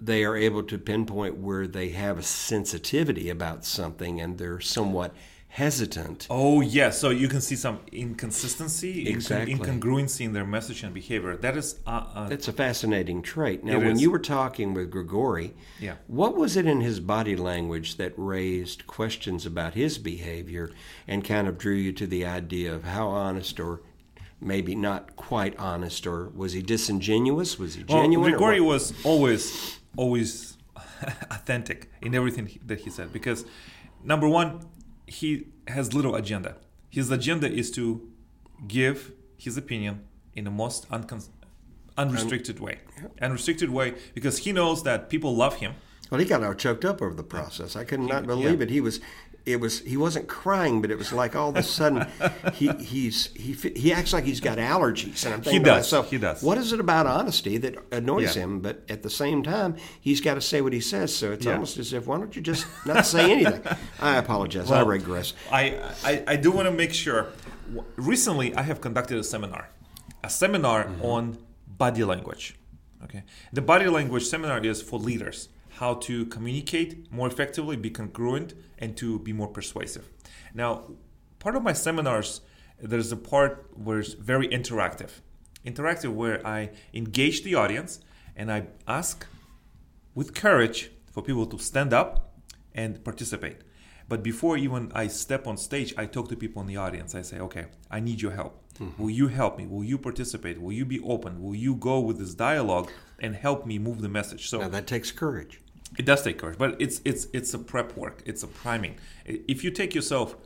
they 0.00 0.24
are 0.24 0.36
able 0.36 0.62
to 0.64 0.78
pinpoint 0.78 1.36
where 1.36 1.66
they 1.66 1.90
have 1.90 2.18
a 2.18 2.22
sensitivity 2.22 3.30
about 3.30 3.64
something 3.64 4.20
and 4.20 4.38
they're 4.38 4.60
somewhat 4.60 5.14
hesitant. 5.48 6.26
Oh 6.28 6.60
yes, 6.60 6.98
so 7.00 7.08
you 7.10 7.28
can 7.28 7.40
see 7.40 7.56
some 7.56 7.80
inconsistency, 7.92 9.04
incon- 9.06 9.10
Exactly. 9.10 9.54
incongruency 9.54 10.26
in 10.26 10.32
their 10.34 10.44
message 10.44 10.82
and 10.82 10.92
behavior. 10.92 11.36
That 11.36 11.56
is, 11.56 11.76
uh, 11.86 12.04
uh, 12.14 12.28
That's 12.28 12.48
a 12.48 12.52
fascinating 12.52 13.22
trait. 13.22 13.64
Now, 13.64 13.78
when 13.78 13.92
is. 13.92 14.02
you 14.02 14.10
were 14.10 14.18
talking 14.18 14.74
with 14.74 14.90
Grigori, 14.90 15.54
Yeah. 15.80 15.94
what 16.08 16.36
was 16.36 16.56
it 16.56 16.66
in 16.66 16.80
his 16.82 17.00
body 17.00 17.36
language 17.36 17.96
that 17.96 18.12
raised 18.16 18.86
questions 18.86 19.46
about 19.46 19.74
his 19.74 19.96
behavior 19.98 20.70
and 21.08 21.24
kind 21.24 21.48
of 21.48 21.56
drew 21.56 21.74
you 21.74 21.92
to 21.92 22.06
the 22.06 22.26
idea 22.26 22.74
of 22.74 22.84
how 22.84 23.08
honest 23.08 23.58
or 23.58 23.80
maybe 24.40 24.74
not 24.74 25.16
quite 25.16 25.58
honest 25.58 26.06
or 26.06 26.28
was 26.30 26.52
he 26.52 26.62
disingenuous? 26.62 27.58
Was 27.58 27.74
he 27.74 27.82
genuine? 27.82 28.28
or 28.28 28.36
Grigori 28.36 28.60
was 28.60 28.92
always, 29.04 29.78
always 29.96 30.56
authentic 31.30 31.90
in 32.02 32.14
everything 32.14 32.58
that 32.66 32.80
he 32.80 32.90
said 32.90 33.12
because, 33.12 33.44
number 34.04 34.28
one, 34.28 34.66
he 35.06 35.48
has 35.68 35.94
little 35.94 36.14
agenda. 36.14 36.56
His 36.90 37.10
agenda 37.10 37.50
is 37.50 37.70
to 37.72 38.08
give 38.66 39.12
his 39.36 39.56
opinion 39.56 40.04
in 40.34 40.44
the 40.44 40.50
most 40.50 40.88
uncon- 40.90 41.28
unrestricted 41.96 42.60
way, 42.60 42.80
unrestricted 43.20 43.70
way 43.70 43.94
because 44.14 44.38
he 44.38 44.52
knows 44.52 44.82
that 44.84 45.08
people 45.08 45.34
love 45.34 45.56
him. 45.56 45.74
Well, 46.10 46.20
he 46.20 46.26
got 46.26 46.44
all 46.44 46.54
choked 46.54 46.84
up 46.84 47.02
over 47.02 47.14
the 47.14 47.24
process. 47.24 47.74
I 47.74 47.82
could 47.84 47.98
not 48.00 48.26
believe 48.26 48.60
it. 48.60 48.70
He 48.70 48.80
was, 48.80 49.00
it 49.46 49.60
was. 49.60 49.80
He 49.80 49.96
wasn't 49.96 50.26
crying, 50.28 50.82
but 50.82 50.90
it 50.90 50.98
was 50.98 51.12
like 51.12 51.36
all 51.36 51.48
of 51.50 51.56
a 51.56 51.62
sudden, 51.62 52.06
he 52.52 52.68
he's 52.80 53.26
he 53.34 53.52
he 53.52 53.92
acts 53.92 54.12
like 54.12 54.24
he's 54.24 54.40
got 54.40 54.58
allergies, 54.58 55.24
and 55.24 55.34
I'm 55.34 55.40
thinking 55.40 55.62
to 55.62 55.70
does. 55.70 55.76
myself, 55.78 56.10
He 56.10 56.18
does. 56.18 56.42
What 56.42 56.58
is 56.58 56.72
it 56.72 56.80
about 56.80 57.06
honesty 57.06 57.56
that 57.58 57.76
annoys 57.92 58.34
Yeah. 58.36 58.42
him? 58.42 58.60
But 58.60 58.82
at 58.88 59.02
the 59.02 59.10
same 59.10 59.42
time, 59.44 59.76
he's 60.00 60.20
got 60.20 60.34
to 60.34 60.40
say 60.40 60.60
what 60.60 60.72
he 60.72 60.80
says. 60.80 61.14
So 61.14 61.32
it's 61.32 61.46
Yeah. 61.46 61.52
almost 61.54 61.78
as 61.78 61.92
if, 61.92 62.06
why 62.06 62.18
don't 62.18 62.34
you 62.34 62.42
just 62.42 62.66
not 62.84 63.06
say 63.06 63.30
anything? 63.32 63.62
I 64.00 64.16
apologize. 64.16 64.70
I 64.70 64.82
regress. 64.82 65.32
I, 65.50 65.78
I, 66.04 66.24
I 66.26 66.36
do 66.36 66.50
want 66.50 66.66
to 66.66 66.72
make 66.72 66.92
sure. 66.92 67.28
Recently, 67.96 68.54
I 68.54 68.62
have 68.62 68.80
conducted 68.80 69.18
a 69.18 69.24
seminar, 69.24 69.68
a 70.24 70.30
seminar 70.30 70.84
Mm-hmm. 70.84 71.02
on 71.04 71.38
body 71.66 72.04
language. 72.04 72.56
Okay, 73.04 73.22
the 73.52 73.62
body 73.62 73.86
language 73.88 74.24
seminar 74.24 74.58
is 74.64 74.82
for 74.82 74.98
leaders 74.98 75.48
how 75.76 75.94
to 75.94 76.26
communicate 76.26 77.10
more 77.12 77.28
effectively, 77.28 77.76
be 77.76 77.90
congruent, 77.90 78.54
and 78.78 78.96
to 78.96 79.18
be 79.20 79.32
more 79.32 79.48
persuasive. 79.48 80.08
Now, 80.54 80.84
part 81.38 81.54
of 81.54 81.62
my 81.62 81.72
seminars, 81.72 82.40
there's 82.80 83.12
a 83.12 83.16
part 83.16 83.70
where 83.74 83.98
it's 83.98 84.14
very 84.14 84.48
interactive, 84.48 85.10
interactive 85.64 86.12
where 86.12 86.46
I 86.46 86.70
engage 86.94 87.42
the 87.42 87.54
audience 87.54 88.00
and 88.34 88.50
I 88.50 88.68
ask 88.86 89.26
with 90.14 90.34
courage 90.34 90.90
for 91.12 91.22
people 91.22 91.46
to 91.46 91.58
stand 91.58 91.92
up 91.92 92.34
and 92.74 93.02
participate. 93.04 93.58
But 94.08 94.22
before 94.22 94.56
even 94.56 94.92
I 94.94 95.08
step 95.08 95.46
on 95.46 95.56
stage, 95.56 95.92
I 95.98 96.06
talk 96.06 96.28
to 96.28 96.36
people 96.36 96.62
in 96.62 96.68
the 96.68 96.76
audience. 96.76 97.14
I 97.14 97.22
say, 97.22 97.38
okay, 97.40 97.66
I 97.90 98.00
need 98.00 98.22
your 98.22 98.32
help. 98.32 98.62
Mm-hmm. 98.78 99.02
Will 99.02 99.10
you 99.10 99.28
help 99.28 99.58
me? 99.58 99.66
Will 99.66 99.84
you 99.84 99.98
participate? 99.98 100.60
Will 100.60 100.72
you 100.72 100.84
be 100.84 101.00
open? 101.00 101.42
Will 101.42 101.54
you 101.54 101.74
go 101.74 101.98
with 102.00 102.18
this 102.18 102.34
dialogue 102.34 102.90
and 103.18 103.34
help 103.34 103.66
me 103.66 103.78
move 103.78 104.00
the 104.00 104.08
message? 104.08 104.48
So 104.48 104.60
Now 104.60 104.68
that 104.68 104.86
takes 104.86 105.10
courage. 105.10 105.60
It 105.98 106.04
does 106.04 106.22
take 106.22 106.38
courage, 106.38 106.58
but 106.58 106.80
it's 106.80 107.00
it's 107.04 107.28
it's 107.32 107.54
a 107.54 107.58
prep 107.58 107.96
work. 107.96 108.22
It's 108.26 108.42
a 108.42 108.46
priming. 108.46 108.96
If 109.24 109.64
you 109.64 109.70
take 109.70 109.94
yourself 109.94 110.36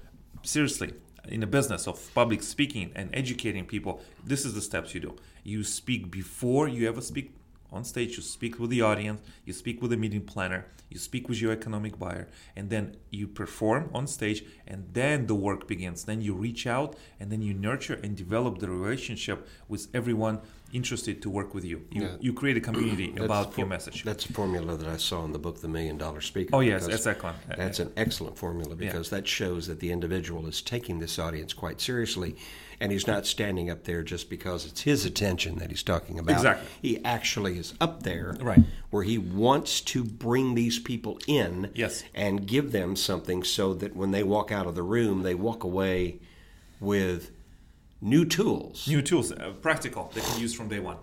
seriously 0.43 0.95
in 1.29 1.41
the 1.41 1.47
business 1.47 1.87
of 1.87 2.13
public 2.15 2.43
speaking 2.43 2.93
and 2.95 3.11
educating 3.15 3.67
people, 3.67 4.03
this 4.25 4.45
is 4.45 4.55
the 4.55 4.63
steps 4.63 4.95
you 4.95 5.01
do. 5.01 5.17
You 5.45 5.65
speak 5.65 6.11
before 6.11 6.69
you 6.69 6.89
ever 6.89 7.01
speak 7.01 7.35
on 7.73 7.85
stage. 7.85 8.17
You 8.17 8.23
speak 8.23 8.59
with 8.59 8.71
the 8.71 8.83
audience. 8.83 9.21
You 9.45 9.53
speak 9.53 9.81
with 9.81 9.91
the 9.91 9.97
meeting 9.97 10.23
planner. 10.23 10.67
You 10.89 10.99
speak 10.99 11.29
with 11.29 11.41
your 11.41 11.53
economic 11.53 11.99
buyer, 12.01 12.29
and 12.57 12.69
then 12.69 12.97
you 13.11 13.29
perform 13.29 13.91
on 13.95 14.09
stage, 14.09 14.45
and 14.67 14.89
then 14.93 15.27
the 15.29 15.37
work 15.37 15.69
begins. 15.69 16.05
Then 16.05 16.21
you 16.21 16.35
reach 16.35 16.67
out, 16.67 16.97
and 17.21 17.31
then 17.31 17.43
you 17.43 17.55
nurture 17.55 18.01
and 18.03 18.17
develop 18.17 18.59
the 18.59 18.69
relationship 18.69 19.47
with 19.69 19.87
everyone 19.95 20.41
interested 20.73 21.21
to 21.23 21.31
work 21.31 21.55
with 21.55 21.65
you. 21.65 21.85
You, 21.91 22.03
Yeah. 22.03 22.17
you 22.21 22.33
create 22.33 22.57
a 22.57 22.61
community 22.61 23.13
about 23.17 23.55
for- 23.55 23.61
your 23.61 23.69
message. 23.69 24.05
That's 24.05 24.25
a 24.27 24.33
formula 24.33 24.77
that 24.77 24.89
I 24.89 24.97
saw 24.97 25.25
in 25.25 25.33
the 25.33 25.39
book, 25.39 25.61
The 25.61 25.69
Million 25.69 25.99
Dollar 25.99 26.21
Speaker. 26.21 26.51
Oh 26.55 26.61
yes, 26.61 26.87
because 26.87 27.05
that's 27.57 27.79
an 27.81 27.93
excellent 27.97 28.37
formula 28.39 28.75
because 28.77 29.11
that 29.11 29.27
shows 29.27 29.67
that 29.67 29.81
the 29.81 29.91
individual 29.91 30.47
is 30.47 30.63
taking 30.63 30.99
this 31.01 31.19
audience 31.19 31.53
quite 31.53 31.81
seriously, 31.81 32.37
and 32.81 32.93
he's 32.93 33.07
not 33.07 33.27
standing 33.27 33.69
up 33.69 33.85
there 33.85 34.03
just 34.03 34.31
because 34.31 34.65
it's 34.65 34.83
his 34.83 35.05
attention 35.05 35.59
that 35.59 35.71
he's 35.71 35.83
talking 35.83 36.19
about. 36.19 36.37
Exactly. 36.37 36.69
He 36.81 37.05
actually 37.05 37.59
is 37.59 37.75
up 37.81 38.05
there, 38.05 38.37
Right. 38.41 38.61
where 38.91 39.03
he 39.03 39.19
wants 39.19 39.81
to 39.83 40.05
bring 40.05 40.55
these 40.55 40.79
people 40.79 41.19
in, 41.27 41.71
Yes. 41.75 42.05
and 42.15 42.47
give 42.47 42.73
them 42.73 42.97
something 42.97 43.43
so 43.45 43.75
that 43.75 43.95
when 43.97 44.13
they 44.13 44.23
walk 44.23 44.51
out 44.53 44.67
of 44.67 44.75
the 44.75 44.83
room, 44.83 45.23
they 45.23 45.35
walk 45.35 45.65
away 45.65 46.21
with 46.79 47.31
new 48.01 48.25
tools. 48.25 48.87
new 48.89 49.03
tools, 49.03 49.33
uh, 49.33 49.53
practical, 49.61 50.11
they 50.15 50.21
can 50.21 50.41
use 50.41 50.55
from 50.55 50.69
day 50.69 50.81
one. 50.81 50.97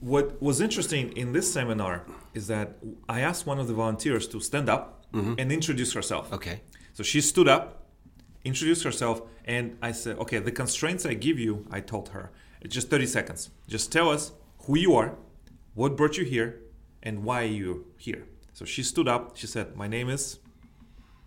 What 0.00 0.40
was 0.42 0.60
interesting 0.60 1.12
in 1.16 1.32
this 1.32 1.52
seminar 1.52 2.04
is 2.34 2.46
that 2.48 2.78
I 3.08 3.20
asked 3.20 3.46
one 3.46 3.58
of 3.58 3.66
the 3.66 3.74
volunteers 3.74 4.28
to 4.28 4.40
stand 4.40 4.68
up 4.68 5.06
and 5.12 5.50
introduce 5.50 5.94
herself. 5.94 6.30
Okay. 6.30 6.60
So 6.92 7.02
she 7.02 7.22
stood 7.22 7.48
up, 7.48 7.86
introduced 8.44 8.84
herself, 8.84 9.22
and 9.46 9.78
I 9.80 9.92
said, 9.92 10.18
"Okay, 10.18 10.38
the 10.38 10.52
constraints 10.52 11.06
I 11.06 11.14
give 11.14 11.38
you," 11.38 11.64
I 11.70 11.80
told 11.80 12.10
her, 12.10 12.32
it's 12.60 12.74
just 12.74 12.90
30 12.90 13.06
seconds. 13.06 13.50
Just 13.66 13.90
tell 13.90 14.10
us 14.10 14.32
who 14.66 14.76
you 14.76 14.94
are, 14.94 15.16
what 15.74 15.96
brought 15.96 16.18
you 16.18 16.24
here, 16.24 16.60
and 17.02 17.24
why 17.24 17.42
you're 17.42 17.80
here." 17.96 18.26
So 18.52 18.64
she 18.66 18.82
stood 18.82 19.08
up. 19.08 19.36
She 19.36 19.46
said, 19.46 19.74
"My 19.74 19.88
name 19.88 20.10
is 20.10 20.38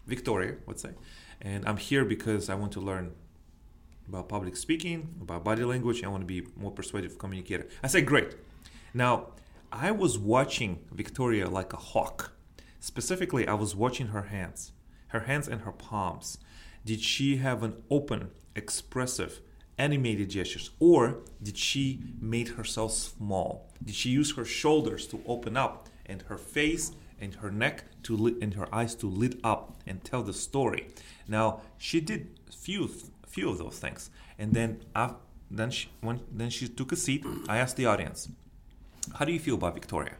Victoria, 0.05 0.57
let's 0.67 0.83
say, 0.83 0.93
and 1.41 1.65
I'm 1.67 1.77
here 1.77 2.05
because 2.05 2.47
I 2.49 2.55
want 2.55 2.71
to 2.73 2.81
learn 2.81 3.11
about 4.09 4.27
public 4.27 4.57
speaking, 4.57 5.15
about 5.21 5.43
body 5.43 5.63
language. 5.63 6.03
I 6.03 6.07
want 6.07 6.21
to 6.21 6.27
be 6.27 6.47
more 6.57 6.71
persuasive 6.71 7.17
communicator. 7.17 7.67
I 7.83 7.87
said, 7.87 8.05
great. 8.05 8.35
Now, 8.93 9.27
I 9.71 9.91
was 9.91 10.17
watching 10.17 10.79
Victoria 10.91 11.47
like 11.49 11.71
a 11.73 11.77
hawk. 11.77 12.33
Specifically, 12.79 13.47
I 13.47 13.53
was 13.53 13.75
watching 13.75 14.07
her 14.07 14.23
hands, 14.23 14.71
her 15.09 15.21
hands 15.21 15.47
and 15.47 15.61
her 15.61 15.71
palms. 15.71 16.39
Did 16.85 17.01
she 17.01 17.37
have 17.37 17.61
an 17.63 17.75
open, 17.89 18.31
expressive, 18.55 19.41
animated 19.77 20.29
gestures, 20.29 20.71
or 20.79 21.19
did 21.41 21.57
she 21.57 21.99
make 22.19 22.49
herself 22.49 22.91
small? 22.93 23.69
Did 23.83 23.95
she 23.95 24.09
use 24.09 24.35
her 24.35 24.45
shoulders 24.45 25.05
to 25.07 25.21
open 25.27 25.55
up 25.55 25.87
and 26.05 26.23
her 26.23 26.37
face 26.37 26.91
and 27.21 27.35
her 27.35 27.51
neck 27.51 27.83
to 28.03 28.15
lit, 28.15 28.35
and 28.41 28.53
her 28.55 28.73
eyes 28.73 28.95
to 28.95 29.07
lit 29.07 29.39
up 29.43 29.77
and 29.85 30.03
tell 30.03 30.23
the 30.23 30.33
story. 30.33 30.87
Now 31.27 31.61
she 31.77 32.01
did 32.01 32.27
few 32.51 32.89
few 33.29 33.49
of 33.49 33.57
those 33.57 33.77
things, 33.79 34.09
and 34.37 34.53
then 34.53 34.81
then 35.51 35.71
she 35.71 35.89
when 36.01 36.19
then 36.31 36.49
she 36.49 36.67
took 36.67 36.91
a 36.91 36.95
seat. 36.95 37.25
I 37.47 37.57
asked 37.57 37.77
the 37.77 37.85
audience, 37.85 38.29
"How 39.15 39.25
do 39.25 39.31
you 39.31 39.39
feel 39.39 39.55
about 39.55 39.73
Victoria? 39.73 40.15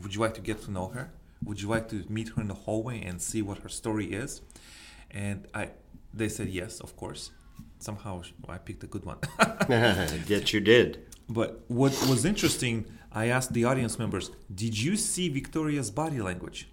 Would 0.00 0.14
you 0.14 0.20
like 0.20 0.34
to 0.34 0.40
get 0.40 0.62
to 0.62 0.70
know 0.70 0.88
her? 0.88 1.12
Would 1.44 1.60
you 1.60 1.68
like 1.68 1.88
to 1.88 2.04
meet 2.08 2.28
her 2.30 2.40
in 2.42 2.48
the 2.48 2.60
hallway 2.64 3.02
and 3.02 3.20
see 3.20 3.42
what 3.42 3.58
her 3.58 3.68
story 3.68 4.12
is?" 4.12 4.40
And 5.10 5.46
I, 5.54 5.70
they 6.14 6.28
said 6.28 6.48
yes, 6.48 6.80
of 6.80 6.96
course. 6.96 7.30
Somehow 7.78 8.22
I 8.48 8.58
picked 8.58 8.82
a 8.84 8.86
good 8.86 9.04
one. 9.04 9.18
that 9.38 10.52
you 10.52 10.60
did. 10.60 11.04
But 11.28 11.64
what 11.68 11.92
was 12.08 12.24
interesting, 12.24 12.86
I 13.12 13.26
asked 13.26 13.52
the 13.52 13.64
audience 13.64 13.98
members, 13.98 14.30
did 14.54 14.78
you 14.78 14.96
see 14.96 15.28
Victoria's 15.28 15.90
body 15.90 16.20
language? 16.20 16.68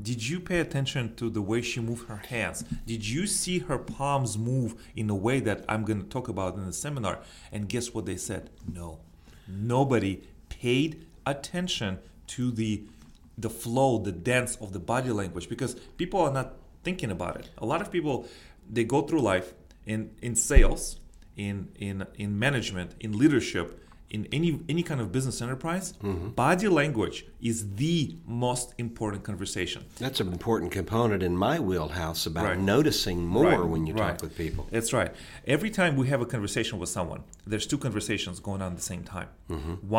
Did 0.00 0.28
you 0.28 0.38
pay 0.38 0.60
attention 0.60 1.16
to 1.16 1.28
the 1.28 1.42
way 1.42 1.60
she 1.60 1.80
moved 1.80 2.08
her 2.08 2.18
hands? 2.28 2.62
Did 2.86 3.08
you 3.08 3.26
see 3.26 3.58
her 3.60 3.78
palms 3.78 4.38
move 4.38 4.80
in 4.94 5.10
a 5.10 5.14
way 5.14 5.40
that 5.40 5.64
I'm 5.68 5.84
going 5.84 6.00
to 6.02 6.08
talk 6.08 6.28
about 6.28 6.54
in 6.54 6.64
the 6.66 6.72
seminar? 6.72 7.18
And 7.50 7.68
guess 7.68 7.92
what 7.92 8.06
they 8.06 8.16
said? 8.16 8.50
No. 8.72 9.00
Nobody 9.48 10.22
paid 10.48 11.06
attention 11.26 11.98
to 12.28 12.50
the 12.50 12.84
the 13.36 13.50
flow, 13.50 13.98
the 13.98 14.10
dance 14.10 14.56
of 14.56 14.72
the 14.72 14.80
body 14.80 15.10
language 15.10 15.48
because 15.48 15.74
people 15.96 16.20
are 16.20 16.32
not 16.32 16.54
thinking 16.82 17.10
about 17.10 17.36
it. 17.36 17.50
A 17.58 17.66
lot 17.66 17.80
of 17.80 17.90
people 17.90 18.26
they 18.68 18.84
go 18.84 19.02
through 19.02 19.20
life 19.20 19.54
in 19.86 20.10
in 20.22 20.34
sales, 20.34 20.98
in 21.36 21.68
in 21.76 22.06
in 22.16 22.38
management, 22.38 22.94
in 23.00 23.18
leadership, 23.18 23.87
in 24.10 24.26
any 24.32 24.60
any 24.68 24.82
kind 24.82 25.00
of 25.00 25.12
business 25.12 25.42
enterprise, 25.42 25.92
Mm-hmm. 26.02 26.28
body 26.30 26.68
language 26.68 27.26
is 27.40 27.74
the 27.76 28.16
most 28.26 28.74
important 28.78 29.22
conversation. 29.24 29.84
That's 29.98 30.20
an 30.20 30.28
important 30.32 30.72
component 30.72 31.22
in 31.22 31.36
my 31.36 31.58
wheelhouse 31.60 32.24
about 32.26 32.44
Right. 32.44 32.58
noticing 32.58 33.26
more 33.26 33.44
Right, 33.44 33.64
when 33.72 33.86
you 33.86 33.94
right. 33.94 34.12
talk 34.18 34.22
with 34.22 34.36
people. 34.36 34.66
That's 34.70 34.92
right. 34.92 35.12
Every 35.46 35.70
time 35.70 35.96
we 35.96 36.08
have 36.08 36.20
a 36.20 36.26
conversation 36.26 36.78
with 36.78 36.88
someone, 36.88 37.22
there's 37.46 37.66
two 37.66 37.78
conversations 37.78 38.40
going 38.40 38.62
on 38.62 38.72
at 38.72 38.76
the 38.78 38.82
same 38.92 39.04
time. 39.04 39.28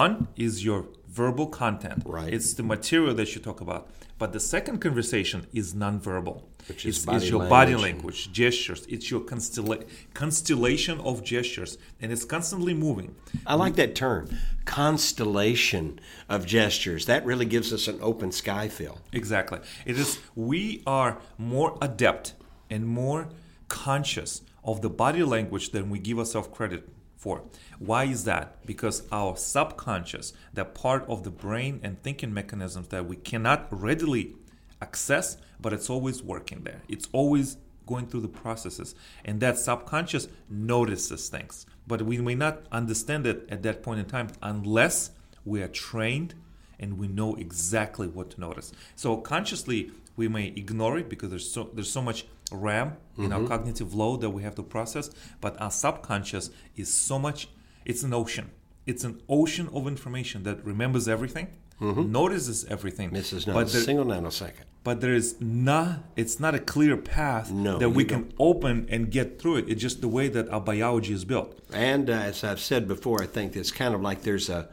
One 0.04 0.28
is 0.36 0.64
your 0.66 0.86
verbal 1.08 1.48
content. 1.48 2.00
Mm-hmm. 2.00 2.12
Right. 2.12 2.34
It's 2.34 2.54
the 2.54 2.64
material 2.64 3.14
that 3.16 3.36
you 3.36 3.42
talk 3.42 3.62
about. 3.62 3.90
But 4.20 4.34
the 4.34 4.40
second 4.40 4.80
conversation 4.80 5.48
is 5.54 5.74
nonverbal. 5.74 6.44
Which 6.68 6.86
is 6.86 6.98
it's, 6.98 7.06
body 7.06 7.18
it's 7.18 7.30
your 7.30 7.48
body 7.48 7.74
language. 7.74 7.94
language, 7.94 8.32
gestures. 8.32 8.86
It's 8.88 9.10
your 9.10 9.22
constella- 9.22 9.88
constellation 10.14 11.00
of 11.00 11.24
gestures, 11.24 11.78
and 12.02 12.12
it's 12.12 12.26
constantly 12.26 12.74
moving. 12.74 13.16
I 13.48 13.56
like 13.56 13.76
that 13.76 13.96
term, 13.96 14.30
constellation 14.66 16.00
of 16.28 16.46
gestures. 16.46 17.06
That 17.06 17.26
really 17.26 17.46
gives 17.46 17.74
us 17.74 17.88
an 17.88 17.98
open 18.02 18.32
sky 18.32 18.68
feel. 18.68 19.00
Exactly. 19.14 19.60
It 19.86 19.98
is 19.98 20.20
we 20.36 20.84
are 20.86 21.18
more 21.38 21.78
adept 21.82 22.36
and 22.70 22.86
more 22.86 23.30
conscious 23.68 24.42
of 24.64 24.82
the 24.82 24.90
body 24.90 25.24
language 25.24 25.72
than 25.72 25.90
we 25.90 25.98
give 25.98 26.20
ourselves 26.20 26.50
credit 26.52 26.88
for. 27.20 27.44
Why 27.78 28.06
is 28.06 28.24
that? 28.24 28.66
Because 28.66 29.04
our 29.12 29.36
subconscious, 29.36 30.34
that 30.54 30.74
part 30.74 31.06
of 31.08 31.24
the 31.24 31.30
brain 31.30 31.82
and 31.84 32.02
thinking 32.02 32.34
mechanisms 32.34 32.88
that 32.88 33.06
we 33.06 33.18
cannot 33.18 33.68
readily 33.70 34.36
access, 34.82 35.38
but 35.60 35.74
it's 35.74 35.90
always 35.90 36.24
working 36.24 36.64
there. 36.64 36.82
It's 36.88 37.10
always 37.12 37.58
going 37.86 38.08
through 38.08 38.22
the 38.22 38.30
processes. 38.30 38.96
And 39.26 39.42
that 39.42 39.58
subconscious 39.58 40.30
notices 40.50 41.28
things. 41.28 41.66
But 41.86 42.04
we 42.04 42.20
may 42.20 42.36
not 42.36 42.64
understand 42.72 43.28
it 43.28 43.46
at 43.50 43.64
that 43.64 43.84
point 43.84 44.00
in 44.00 44.06
time 44.06 44.30
unless 44.42 45.12
we 45.44 45.62
are 45.62 45.68
trained 45.68 46.36
and 46.80 46.98
we 46.98 47.10
know 47.10 47.36
exactly 47.36 48.08
what 48.08 48.30
to 48.32 48.40
notice. 48.40 48.72
So 48.96 49.18
consciously 49.18 49.92
we 50.16 50.30
may 50.30 50.48
ignore 50.48 50.98
it 50.98 51.10
because 51.10 51.30
there's 51.30 51.52
so 51.52 51.70
there's 51.74 51.92
so 51.92 52.02
much 52.02 52.26
RAM 52.52 52.98
in 53.18 53.32
our 53.34 53.46
cognitive 53.48 53.94
load 53.94 54.22
that 54.22 54.30
we 54.30 54.44
have 54.44 54.56
to 54.56 54.64
process, 54.64 55.10
but 55.42 55.60
our 55.62 55.72
subconscious 55.72 56.50
is 56.76 56.92
so 56.94 57.20
much 57.20 57.50
it's 57.86 58.04
an 58.04 58.14
ocean. 58.14 58.52
It's 58.86 59.04
an 59.04 59.22
ocean 59.28 59.70
of 59.74 59.88
information 59.88 60.44
that 60.44 60.64
remembers 60.66 61.08
everything, 61.08 61.48
notices 61.80 62.66
everything. 62.66 63.12
Misses 63.12 63.46
not 63.48 63.54
but 63.54 63.70
a 63.70 63.74
there- 63.74 63.82
single 63.84 64.06
nanosecond. 64.06 64.66
but 64.84 65.02
there 65.02 65.14
is 65.14 65.36
not 65.42 66.00
it's 66.16 66.40
not 66.40 66.56
a 66.56 66.60
clear 66.60 66.96
path 66.98 67.52
No, 67.52 67.78
that 67.78 67.90
we 67.90 68.06
can 68.06 68.32
open 68.40 68.88
and 68.90 69.12
get 69.12 69.40
through 69.40 69.58
it. 69.58 69.70
It's 69.70 69.82
just 69.82 70.02
the 70.02 70.08
way 70.08 70.28
that 70.30 70.50
our 70.50 70.62
biology 70.62 71.14
is 71.14 71.26
built. 71.26 71.60
And 71.74 72.10
uh, 72.10 72.14
as 72.14 72.44
I've 72.44 72.60
said 72.60 72.88
before, 72.88 73.22
I 73.22 73.28
think 73.28 73.56
it's 73.56 73.72
kind 73.72 73.94
of 73.94 74.02
like 74.02 74.22
there's 74.24 74.50
a 74.50 74.70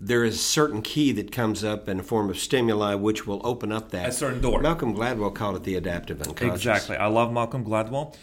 there 0.00 0.24
is 0.24 0.34
a 0.36 0.38
certain 0.38 0.82
key 0.82 1.12
that 1.12 1.32
comes 1.32 1.64
up 1.64 1.88
in 1.88 2.00
a 2.00 2.02
form 2.02 2.28
of 2.30 2.38
stimuli 2.38 2.94
which 2.94 3.26
will 3.26 3.40
open 3.44 3.72
up 3.72 3.90
that 3.90 4.08
A 4.08 4.12
certain 4.12 4.40
door. 4.40 4.60
Malcolm 4.60 4.94
Gladwell 4.94 5.34
called 5.34 5.56
it 5.56 5.64
the 5.64 5.74
adaptive 5.76 6.20
unconscious. 6.22 6.56
Exactly. 6.56 6.96
I 6.96 7.06
love 7.06 7.32
Malcolm 7.32 7.64
Gladwell. 7.64 8.14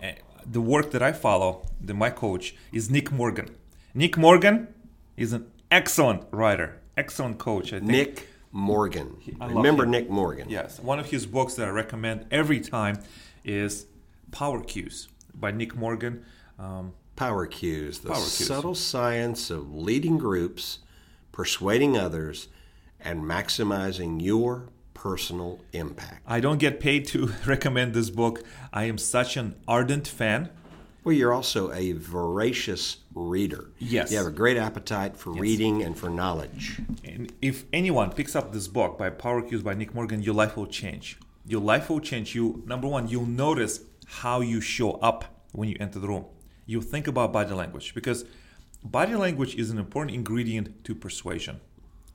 Eh, 0.00 0.14
The 0.50 0.60
work 0.60 0.90
that 0.90 1.02
I 1.02 1.12
follow, 1.12 1.66
the, 1.80 1.94
my 1.94 2.10
coach, 2.10 2.54
is 2.72 2.90
Nick 2.90 3.10
Morgan. 3.12 3.48
Nick 3.94 4.16
Morgan 4.18 4.68
is 5.16 5.32
an 5.32 5.46
excellent 5.70 6.22
writer, 6.32 6.80
excellent 6.96 7.38
coach. 7.38 7.72
I 7.72 7.78
think. 7.78 7.90
Nick 7.90 8.28
Morgan. 8.50 9.16
I 9.40 9.46
Remember 9.46 9.84
him. 9.84 9.90
Nick 9.92 10.10
Morgan. 10.10 10.48
Yes. 10.50 10.78
One 10.80 10.98
of 10.98 11.06
his 11.10 11.24
books 11.26 11.54
that 11.54 11.66
I 11.68 11.70
recommend 11.70 12.26
every 12.30 12.60
time 12.60 12.98
is 13.44 13.86
Power 14.32 14.60
Cues 14.62 15.08
by 15.34 15.50
Nick 15.50 15.74
Morgan. 15.76 16.24
Um, 16.58 16.92
Power 17.16 17.46
cues, 17.46 18.00
the 18.00 18.08
Power 18.08 18.18
cues. 18.18 18.46
subtle 18.46 18.74
science 18.74 19.50
of 19.50 19.74
leading 19.74 20.16
groups, 20.18 20.78
persuading 21.32 21.96
others, 21.96 22.48
and 23.00 23.22
maximizing 23.22 24.22
your 24.22 24.68
personal 24.94 25.60
impact. 25.72 26.22
I 26.26 26.40
don't 26.40 26.58
get 26.58 26.78
paid 26.78 27.06
to 27.08 27.32
recommend 27.46 27.94
this 27.94 28.10
book. 28.10 28.44
I 28.72 28.84
am 28.84 28.98
such 28.98 29.36
an 29.36 29.56
ardent 29.66 30.06
fan. 30.06 30.50
Well, 31.04 31.14
you're 31.14 31.32
also 31.32 31.72
a 31.72 31.92
voracious 31.92 32.98
reader. 33.12 33.72
Yes. 33.80 34.12
You 34.12 34.18
have 34.18 34.26
a 34.26 34.30
great 34.30 34.56
appetite 34.56 35.16
for 35.16 35.32
reading 35.32 35.82
and 35.82 35.98
for 35.98 36.08
knowledge. 36.08 36.80
And 37.04 37.32
if 37.42 37.64
anyone 37.72 38.12
picks 38.12 38.36
up 38.36 38.52
this 38.52 38.68
book 38.68 38.98
by 38.98 39.10
Power 39.10 39.42
Cues 39.42 39.64
by 39.64 39.74
Nick 39.74 39.94
Morgan, 39.94 40.22
your 40.22 40.34
life 40.34 40.56
will 40.56 40.68
change. 40.68 41.18
Your 41.44 41.60
life 41.60 41.90
will 41.90 41.98
change. 41.98 42.36
You 42.36 42.62
number 42.66 42.86
one, 42.86 43.08
you'll 43.08 43.26
notice 43.26 43.80
how 44.06 44.42
you 44.42 44.60
show 44.60 44.92
up 44.92 45.24
when 45.50 45.68
you 45.68 45.76
enter 45.80 45.98
the 45.98 46.06
room. 46.06 46.26
You 46.66 46.80
think 46.80 47.08
about 47.08 47.32
body 47.32 47.52
language 47.52 47.94
because 47.94 48.24
body 48.84 49.14
language 49.14 49.54
is 49.56 49.70
an 49.70 49.78
important 49.78 50.14
ingredient 50.14 50.84
to 50.84 50.94
persuasion, 50.94 51.60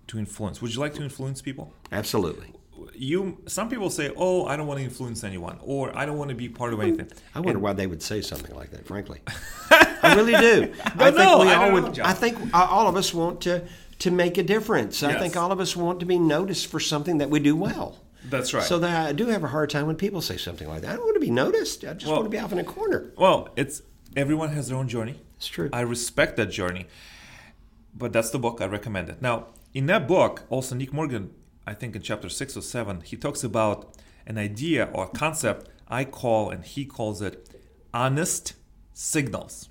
to 0.08 0.18
influence. 0.20 0.62
Would 0.62 0.74
you 0.74 0.80
like 0.80 0.94
to 0.96 1.04
influence 1.04 1.42
people? 1.42 1.74
Absolutely. 1.92 2.54
You 2.96 3.40
some 3.48 3.70
people 3.70 3.90
say, 3.90 4.12
"Oh, 4.16 4.46
I 4.46 4.56
don't 4.56 4.68
want 4.68 4.80
to 4.80 4.84
influence 4.84 5.24
anyone," 5.24 5.58
or 5.64 5.96
"I 5.98 6.06
don't 6.06 6.18
want 6.18 6.30
to 6.30 6.36
be 6.36 6.48
part 6.48 6.74
of 6.74 6.80
anything." 6.80 7.10
I 7.34 7.40
wonder 7.40 7.60
why 7.60 7.74
they 7.74 7.88
would 7.88 8.04
say 8.04 8.22
something 8.22 8.56
like 8.56 8.70
that. 8.72 8.86
Frankly, 8.86 9.20
I 9.72 10.14
really 10.16 10.34
do. 10.34 10.74
I 10.86 11.06
think 11.12 11.16
know. 11.18 11.40
we 11.40 11.48
I 11.50 11.56
all 11.68 11.72
would. 11.74 11.98
know, 11.98 12.04
I 12.04 12.14
think 12.14 12.38
all 12.54 12.88
of 12.88 12.96
us 12.96 13.14
want 13.16 13.42
to 13.42 13.64
to 14.00 14.12
make 14.12 14.38
a 14.38 14.44
difference. 14.44 15.02
I 15.02 15.18
think 15.20 15.36
all 15.36 15.52
of 15.52 15.60
us 15.60 15.76
want 15.76 16.00
to 16.02 16.06
be 16.06 16.20
noticed 16.20 16.68
for 16.68 16.80
something 16.80 17.18
that 17.18 17.32
we 17.32 17.40
do 17.40 17.56
well. 17.56 17.98
That's 18.30 18.54
right. 18.54 18.64
So 18.64 18.78
that 18.80 19.08
I 19.08 19.12
do 19.12 19.26
have 19.28 19.44
a 19.44 19.48
hard 19.48 19.72
time 19.72 19.88
when 19.88 19.96
people 19.96 20.22
say 20.22 20.38
something 20.38 20.68
like 20.68 20.82
that. 20.82 20.92
I 20.92 20.96
don't 20.98 21.04
want 21.06 21.16
to 21.16 21.20
be 21.22 21.32
noticed. 21.32 21.84
I 21.84 21.94
just 21.94 22.06
Well- 22.06 22.18
want 22.18 22.26
to 22.26 22.30
be 22.30 22.38
off 22.40 22.52
in 22.52 22.60
a 22.60 22.64
corner. 22.64 23.12
Well, 23.18 23.50
it's 23.56 23.82
everyone 24.16 24.50
has 24.50 24.68
their 24.68 24.78
own 24.78 24.88
journey. 24.88 25.16
It's 25.38 25.48
true. 25.48 25.70
I 25.72 25.82
respect 25.82 26.36
that 26.38 26.48
journey, 26.48 26.88
but 27.96 28.12
that's 28.12 28.32
the 28.32 28.40
book 28.40 28.62
I 28.62 28.66
recommend 28.66 29.10
it. 29.10 29.22
Now, 29.22 29.48
in 29.74 29.86
that 29.88 30.08
book, 30.08 30.44
also 30.50 30.76
Nick 30.76 30.92
Morgan, 30.92 31.32
I 31.66 31.74
think 31.74 31.96
in 31.96 32.02
chapter 32.02 32.30
six 32.30 32.58
or 32.58 32.62
seven, 32.62 33.02
he 33.02 33.16
talks 33.16 33.44
about 33.44 33.96
an 34.26 34.38
idea 34.38 34.90
or 34.94 35.08
concept 35.08 35.70
I 35.88 36.04
call, 36.04 36.50
and 36.50 36.64
he 36.64 36.86
calls 36.86 37.22
it 37.22 37.50
honest 37.94 38.54
signals. 38.94 39.70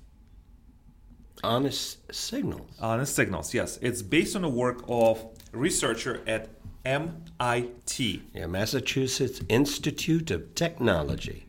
Honest 1.43 2.13
signals. 2.13 2.71
Honest 2.79 3.15
signals, 3.15 3.53
yes. 3.53 3.77
It's 3.81 4.01
based 4.01 4.35
on 4.35 4.41
the 4.41 4.49
work 4.49 4.83
of 4.87 5.25
researcher 5.51 6.21
at 6.25 6.49
MIT. 6.85 8.23
Yeah, 8.33 8.47
Massachusetts 8.47 9.41
Institute 9.49 10.31
of 10.31 10.55
Technology. 10.55 11.46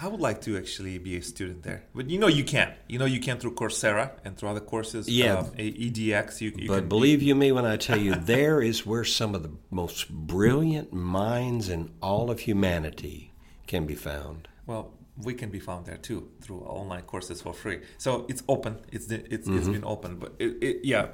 I 0.00 0.08
would 0.08 0.20
like 0.20 0.40
to 0.42 0.56
actually 0.56 0.98
be 0.98 1.16
a 1.16 1.22
student 1.22 1.62
there, 1.62 1.84
but 1.94 2.08
you 2.08 2.18
know 2.18 2.26
you 2.26 2.44
can. 2.44 2.74
You 2.88 2.98
know 2.98 3.04
you 3.04 3.20
can 3.20 3.38
through 3.38 3.54
Coursera 3.54 4.10
and 4.24 4.36
through 4.36 4.48
other 4.50 4.60
courses. 4.60 5.08
Yeah. 5.08 5.38
um, 5.38 5.46
EDX. 5.56 6.40
You, 6.40 6.52
you 6.56 6.68
But 6.68 6.80
can 6.80 6.88
believe 6.88 7.22
you 7.22 7.34
me 7.34 7.52
when 7.52 7.66
I 7.66 7.76
tell 7.76 7.98
you, 7.98 8.14
there 8.34 8.62
is 8.62 8.86
where 8.86 9.04
some 9.04 9.34
of 9.34 9.42
the 9.42 9.52
most 9.70 10.08
brilliant 10.10 10.92
minds 10.92 11.68
in 11.68 11.90
all 12.00 12.30
of 12.30 12.40
humanity 12.40 13.32
can 13.66 13.86
be 13.86 13.94
found. 13.94 14.48
Well, 14.66 14.94
we 15.16 15.34
can 15.34 15.50
be 15.50 15.60
found 15.60 15.86
there 15.86 15.96
too 15.96 16.30
through 16.40 16.60
online 16.60 17.02
courses 17.02 17.40
for 17.42 17.52
free. 17.52 17.80
So 17.98 18.26
it's 18.28 18.42
open. 18.48 18.78
It's 18.90 19.10
it's, 19.10 19.48
it's 19.48 19.68
been 19.68 19.84
open, 19.84 20.16
but 20.16 20.34
it, 20.38 20.62
it, 20.62 20.76
yeah, 20.84 21.08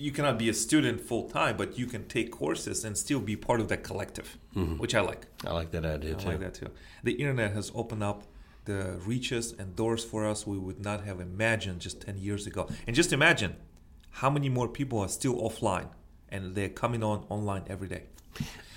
you 0.00 0.10
cannot 0.12 0.38
be 0.38 0.48
a 0.48 0.54
student 0.54 1.00
full 1.00 1.28
time, 1.28 1.56
but 1.56 1.78
you 1.78 1.86
can 1.86 2.06
take 2.08 2.30
courses 2.30 2.84
and 2.84 2.96
still 2.96 3.20
be 3.20 3.36
part 3.36 3.60
of 3.60 3.68
that 3.68 3.82
collective, 3.84 4.38
mm-hmm. 4.56 4.78
which 4.78 4.94
I 4.94 5.00
like. 5.00 5.26
I 5.46 5.52
like 5.52 5.70
that 5.72 5.84
idea 5.84 6.12
I 6.16 6.18
too. 6.18 6.28
like 6.28 6.40
that 6.40 6.54
too. 6.54 6.70
The 7.04 7.12
internet 7.12 7.52
has 7.52 7.70
opened 7.74 8.02
up 8.02 8.24
the 8.64 8.98
reaches 9.04 9.52
and 9.58 9.74
doors 9.76 10.04
for 10.04 10.26
us 10.26 10.46
we 10.46 10.58
would 10.58 10.80
not 10.80 11.04
have 11.04 11.18
imagined 11.20 11.80
just 11.80 12.00
10 12.02 12.18
years 12.18 12.46
ago. 12.46 12.68
And 12.86 12.94
just 12.96 13.12
imagine 13.12 13.56
how 14.10 14.30
many 14.30 14.48
more 14.48 14.68
people 14.68 14.98
are 15.00 15.08
still 15.08 15.36
offline 15.36 15.88
and 16.28 16.54
they're 16.54 16.68
coming 16.68 17.02
on 17.02 17.24
online 17.28 17.64
every 17.68 17.88
day. 17.88 18.04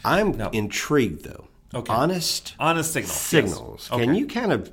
I'm 0.04 0.32
No. 0.38 0.50
intrigued 0.52 1.24
though. 1.24 1.48
Okay. 1.74 1.92
Honest 1.94 2.56
Honest 2.60 2.94
signals. 2.94 3.16
signals. 3.16 3.90
Yes. 3.92 4.00
Can 4.00 4.10
Okay. 4.12 4.20
you 4.20 4.28
kind 4.28 4.52
of 4.52 4.72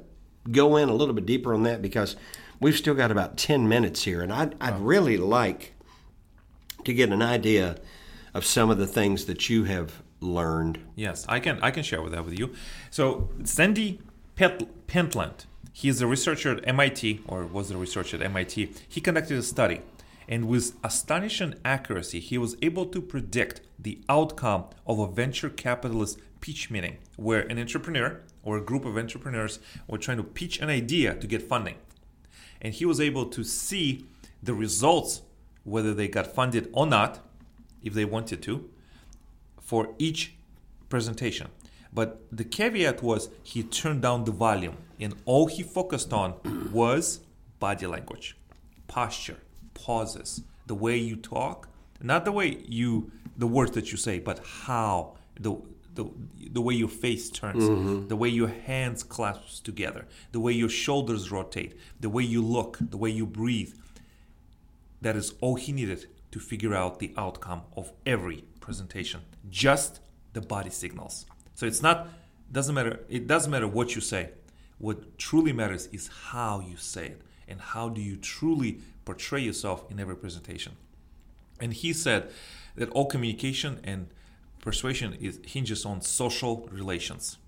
go 0.50 0.76
in 0.76 0.88
a 0.88 0.94
little 0.94 1.14
bit 1.14 1.26
deeper 1.26 1.54
on 1.54 1.62
that 1.64 1.80
because 1.82 2.16
we've 2.60 2.76
still 2.76 2.94
got 2.94 3.10
about 3.10 3.36
ten 3.36 3.68
minutes 3.68 4.02
here, 4.04 4.20
and 4.22 4.32
I'd, 4.32 4.54
I'd 4.60 4.78
really 4.80 5.16
like 5.16 5.74
to 6.84 6.94
get 6.94 7.10
an 7.10 7.22
idea 7.22 7.76
of 8.34 8.44
some 8.44 8.70
of 8.70 8.78
the 8.78 8.86
things 8.86 9.24
that 9.26 9.48
you 9.48 9.64
have 9.64 10.02
learned. 10.20 10.78
Yes, 10.96 11.24
I 11.28 11.40
can 11.40 11.58
I 11.62 11.70
can 11.70 11.82
share 11.82 12.02
with 12.02 12.12
that 12.12 12.24
with 12.24 12.38
you. 12.38 12.54
So 12.90 13.30
Sandy 13.44 14.00
Pet- 14.36 14.86
Pentland, 14.86 15.46
he 15.72 15.88
is 15.88 16.00
a 16.00 16.06
researcher 16.06 16.56
at 16.56 16.68
MIT, 16.68 17.20
or 17.26 17.44
was 17.44 17.70
a 17.70 17.76
researcher 17.76 18.16
at 18.16 18.22
MIT. 18.22 18.72
He 18.88 19.00
conducted 19.00 19.38
a 19.38 19.42
study, 19.42 19.80
and 20.28 20.46
with 20.48 20.74
astonishing 20.84 21.54
accuracy, 21.64 22.20
he 22.20 22.38
was 22.38 22.56
able 22.62 22.86
to 22.86 23.00
predict 23.00 23.60
the 23.78 23.98
outcome 24.08 24.64
of 24.86 24.98
a 24.98 25.06
venture 25.06 25.50
capitalist 25.50 26.18
pitch 26.40 26.70
meeting, 26.70 26.98
where 27.16 27.42
an 27.42 27.58
entrepreneur 27.58 28.20
or 28.42 28.56
a 28.56 28.62
group 28.62 28.84
of 28.84 28.96
entrepreneurs 28.96 29.58
were 29.86 29.98
trying 29.98 30.16
to 30.16 30.24
pitch 30.24 30.60
an 30.60 30.70
idea 30.70 31.14
to 31.14 31.26
get 31.26 31.42
funding, 31.42 31.76
and 32.60 32.74
he 32.74 32.84
was 32.84 33.00
able 33.00 33.26
to 33.26 33.44
see 33.44 34.06
the 34.42 34.54
results, 34.54 35.22
whether 35.64 35.94
they 35.94 36.08
got 36.08 36.26
funded 36.26 36.68
or 36.72 36.86
not, 36.86 37.20
if 37.82 37.94
they 37.94 38.04
wanted 38.04 38.42
to, 38.42 38.68
for 39.60 39.94
each 39.98 40.34
presentation. 40.88 41.48
But 41.92 42.22
the 42.30 42.44
caveat 42.44 43.02
was 43.02 43.30
he 43.42 43.62
turned 43.62 44.02
down 44.02 44.24
the 44.24 44.32
volume, 44.32 44.76
and 44.98 45.14
all 45.24 45.46
he 45.46 45.62
focused 45.62 46.12
on 46.12 46.34
was 46.72 47.20
body 47.58 47.86
language, 47.86 48.36
posture, 48.86 49.38
pauses, 49.74 50.42
the 50.66 50.74
way 50.74 50.96
you 50.96 51.16
talk, 51.16 51.68
not 52.00 52.24
the 52.24 52.32
way 52.32 52.62
you, 52.66 53.10
the 53.36 53.46
words 53.46 53.72
that 53.72 53.90
you 53.90 53.98
say, 53.98 54.18
but 54.18 54.40
how 54.66 55.16
the 55.38 55.56
the, 55.94 56.04
the 56.52 56.60
way 56.60 56.74
your 56.74 56.88
face 56.88 57.30
turns, 57.30 57.64
mm-hmm. 57.64 58.08
the 58.08 58.16
way 58.16 58.28
your 58.28 58.48
hands 58.48 59.02
clasp 59.02 59.64
together, 59.64 60.06
the 60.32 60.40
way 60.40 60.52
your 60.52 60.68
shoulders 60.68 61.30
rotate, 61.30 61.78
the 62.00 62.08
way 62.08 62.22
you 62.22 62.42
look, 62.42 62.78
the 62.80 62.96
way 62.96 63.10
you 63.10 63.26
breathe. 63.26 63.74
That 65.00 65.16
is 65.16 65.34
all 65.40 65.56
he 65.56 65.72
needed 65.72 66.06
to 66.32 66.38
figure 66.38 66.74
out 66.74 66.98
the 66.98 67.12
outcome 67.16 67.62
of 67.76 67.92
every 68.06 68.44
presentation. 68.60 69.22
Just 69.48 70.00
the 70.32 70.40
body 70.40 70.70
signals. 70.70 71.26
So 71.54 71.66
it's 71.66 71.82
not 71.82 72.08
doesn't 72.52 72.74
matter 72.74 73.00
it 73.08 73.26
doesn't 73.26 73.50
matter 73.50 73.68
what 73.68 73.94
you 73.94 74.00
say. 74.00 74.30
What 74.78 75.18
truly 75.18 75.52
matters 75.52 75.88
is 75.92 76.08
how 76.30 76.60
you 76.60 76.76
say 76.76 77.06
it 77.06 77.22
and 77.46 77.60
how 77.60 77.88
do 77.88 78.00
you 78.00 78.16
truly 78.16 78.80
portray 79.04 79.40
yourself 79.40 79.84
in 79.90 80.00
every 80.00 80.16
presentation. 80.16 80.72
And 81.60 81.74
he 81.74 81.92
said 81.92 82.30
that 82.76 82.88
all 82.90 83.06
communication 83.06 83.80
and 83.84 84.08
persuasion 84.60 85.14
is 85.20 85.40
hinges 85.44 85.84
on 85.84 86.00
social 86.00 86.68
relations. 86.70 87.38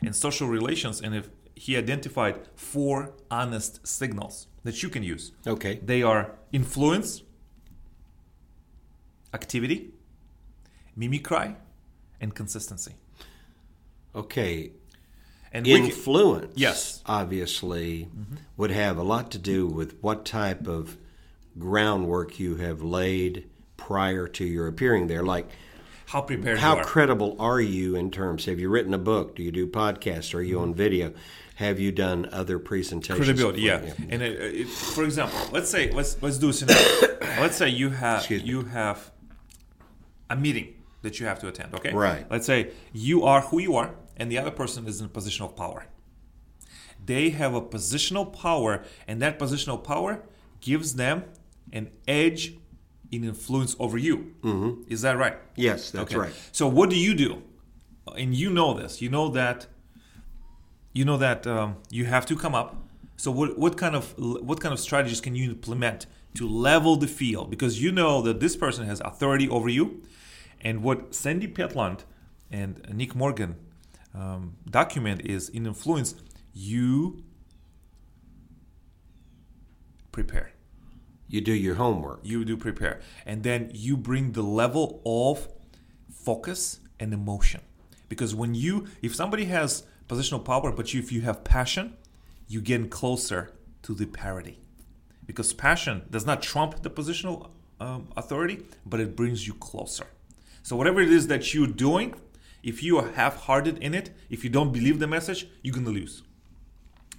And 0.00 0.14
social 0.14 0.48
relations 0.48 1.00
and 1.00 1.14
if 1.14 1.28
he 1.56 1.76
identified 1.76 2.48
four 2.54 3.14
honest 3.30 3.84
signals 3.86 4.46
that 4.62 4.82
you 4.82 4.88
can 4.90 5.02
use. 5.02 5.32
Okay. 5.46 5.80
They 5.82 6.02
are 6.02 6.32
influence, 6.52 7.22
activity, 9.32 9.90
mimicry, 10.94 11.56
and 12.20 12.34
consistency. 12.34 12.94
Okay. 14.14 14.72
And 15.52 15.64
we 15.66 15.74
can- 15.74 15.84
Influence, 15.86 16.52
Yes. 16.56 17.02
obviously, 17.06 18.04
mm-hmm. 18.04 18.36
would 18.58 18.70
have 18.70 18.98
a 18.98 19.02
lot 19.02 19.30
to 19.30 19.38
do 19.38 19.66
with 19.66 19.96
what 20.02 20.26
type 20.26 20.66
of 20.66 20.98
groundwork 21.58 22.38
you 22.38 22.56
have 22.56 22.82
laid 22.82 23.48
prior 23.78 24.28
to 24.28 24.44
your 24.44 24.66
appearing 24.66 25.06
there. 25.06 25.22
Like, 25.22 25.48
how 26.06 26.20
prepared 26.20 26.58
how 26.58 26.74
you 26.74 26.80
are. 26.80 26.84
credible 26.84 27.36
are 27.38 27.60
you 27.60 27.96
in 27.96 28.10
terms? 28.10 28.44
Have 28.44 28.60
you 28.60 28.68
written 28.68 28.94
a 28.94 28.98
book? 28.98 29.34
Do 29.34 29.42
you 29.42 29.50
do 29.50 29.66
podcasts? 29.66 30.34
Are 30.34 30.42
you 30.42 30.56
mm-hmm. 30.56 30.64
on 30.64 30.74
video? 30.74 31.12
Have 31.56 31.80
you 31.80 31.90
done 31.90 32.28
other 32.32 32.58
presentations? 32.58 33.18
credibility 33.18 33.62
yeah 33.62 33.80
and 34.12 34.22
it, 34.22 34.34
it, 34.62 34.68
for 34.68 35.04
example 35.04 35.38
let's 35.52 35.70
say 35.70 35.90
let's 35.90 36.20
let's 36.22 36.38
do 36.38 36.48
a 36.50 36.52
scenario 36.52 36.84
let's 37.42 37.56
say 37.56 37.68
you 37.68 37.88
have 37.90 38.18
Excuse 38.20 38.42
me. 38.42 38.48
you 38.50 38.62
have 38.64 39.10
a 40.30 40.36
meeting 40.36 40.68
that 41.02 41.18
you 41.20 41.26
have 41.26 41.38
to 41.40 41.48
attend 41.48 41.74
okay 41.74 41.92
Right. 41.92 42.26
let's 42.30 42.46
say 42.46 42.70
you 42.92 43.24
are 43.24 43.40
who 43.42 43.58
you 43.60 43.74
are 43.76 43.90
and 44.16 44.30
the 44.30 44.38
other 44.38 44.50
person 44.50 44.86
is 44.86 45.00
in 45.00 45.06
a 45.06 45.08
position 45.08 45.44
of 45.46 45.54
power 45.56 45.86
they 47.04 47.30
have 47.30 47.54
a 47.54 47.60
positional 47.62 48.26
power 48.32 48.82
and 49.08 49.22
that 49.22 49.38
positional 49.38 49.82
power 49.82 50.22
gives 50.60 50.94
them 50.94 51.24
an 51.72 51.90
edge 52.08 52.54
in 53.12 53.22
influence 53.24 53.76
over 53.78 53.96
you 53.96 54.34
mm-hmm. 54.42 54.82
is 54.88 55.02
that 55.02 55.16
right 55.16 55.38
Yes, 55.54 55.90
that's 55.90 56.14
right. 56.14 56.32
so 56.52 56.66
what 56.68 56.90
do 56.90 56.96
you 56.96 57.14
do? 57.14 57.42
And 58.16 58.34
you 58.34 58.50
know 58.50 58.72
this. 58.74 59.00
You 59.02 59.08
know 59.08 59.28
that. 59.30 59.66
You 60.96 61.04
know 61.04 61.18
that 61.18 61.46
um, 61.46 61.76
you 61.90 62.06
have 62.06 62.24
to 62.24 62.34
come 62.34 62.54
up. 62.54 62.74
So 63.18 63.30
what 63.30 63.58
what 63.58 63.76
kind 63.76 63.94
of 63.94 64.14
what 64.18 64.60
kind 64.60 64.72
of 64.72 64.80
strategies 64.80 65.20
can 65.20 65.34
you 65.36 65.50
implement 65.50 66.06
to 66.36 66.48
level 66.48 66.96
the 66.96 67.06
field? 67.06 67.50
Because 67.50 67.82
you 67.82 67.92
know 67.92 68.22
that 68.22 68.40
this 68.40 68.56
person 68.56 68.86
has 68.86 69.00
authority 69.00 69.46
over 69.46 69.68
you, 69.68 70.00
and 70.62 70.82
what 70.82 71.14
Sandy 71.14 71.48
Pentland 71.48 72.04
and 72.50 72.80
Nick 72.94 73.14
Morgan 73.14 73.56
um, 74.14 74.56
document 74.70 75.20
is 75.20 75.50
in 75.50 75.66
influence. 75.66 76.14
You 76.54 77.22
prepare 80.12 80.52
You 81.28 81.42
do 81.42 81.52
your 81.52 81.74
homework. 81.74 82.20
you 82.22 82.42
do 82.46 82.56
prepare 82.56 83.02
and 83.26 83.42
then 83.42 83.70
you 83.74 83.98
bring 83.98 84.32
the 84.32 84.46
level 84.62 85.02
of 85.04 85.46
focus 86.10 86.80
and 86.98 87.12
emotion 87.12 87.60
because 88.08 88.34
when 88.34 88.54
you 88.54 88.86
if 89.02 89.14
somebody 89.14 89.44
has 89.44 89.82
positional 90.08 90.44
power 90.44 90.72
but 90.72 90.92
you, 90.92 91.00
if 91.00 91.10
you 91.12 91.22
have 91.22 91.44
passion 91.44 91.94
you 92.48 92.60
get 92.60 92.90
closer 92.90 93.52
to 93.82 93.94
the 93.94 94.06
parity 94.06 94.58
because 95.26 95.52
passion 95.52 96.02
does 96.10 96.24
not 96.24 96.42
trump 96.42 96.82
the 96.82 96.90
positional 96.90 97.50
um, 97.80 98.08
authority 98.16 98.62
but 98.84 99.00
it 99.00 99.16
brings 99.16 99.46
you 99.46 99.54
closer 99.54 100.06
so 100.62 100.76
whatever 100.76 101.00
it 101.00 101.10
is 101.10 101.26
that 101.26 101.54
you're 101.54 101.66
doing 101.66 102.14
if 102.62 102.82
you 102.82 102.98
are 102.98 103.12
half-hearted 103.12 103.78
in 103.78 103.94
it 103.94 104.10
if 104.30 104.42
you 104.44 104.50
don't 104.50 104.72
believe 104.72 104.98
the 104.98 105.06
message 105.06 105.48
you're 105.62 105.74
going 105.74 105.84
to 105.84 105.92
lose 105.92 106.22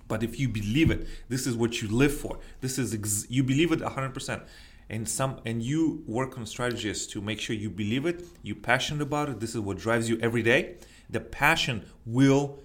but 0.07 0.23
if 0.23 0.39
you 0.39 0.47
believe 0.47 0.89
it, 0.89 1.07
this 1.29 1.45
is 1.45 1.55
what 1.55 1.81
you 1.81 1.87
live 1.89 2.15
for. 2.15 2.39
This 2.61 2.77
is 2.77 2.93
ex- 2.93 3.25
you 3.29 3.43
believe 3.43 3.71
it 3.71 3.79
100%. 3.79 4.41
And 4.89 5.07
some 5.07 5.41
and 5.45 5.61
you 5.61 6.03
work 6.07 6.37
on 6.37 6.45
strategies 6.45 7.07
to 7.07 7.19
make 7.19 7.41
sure 7.41 7.55
you 7.55 7.69
believe 7.69 8.05
it, 8.05 8.23
you're 8.41 8.55
passionate 8.55 9.01
about 9.01 9.27
it. 9.27 9.41
This 9.41 9.53
is 9.53 9.59
what 9.59 9.77
drives 9.77 10.07
you 10.07 10.17
every 10.21 10.41
day. 10.41 10.75
The 11.09 11.19
passion 11.19 11.85
will 12.05 12.59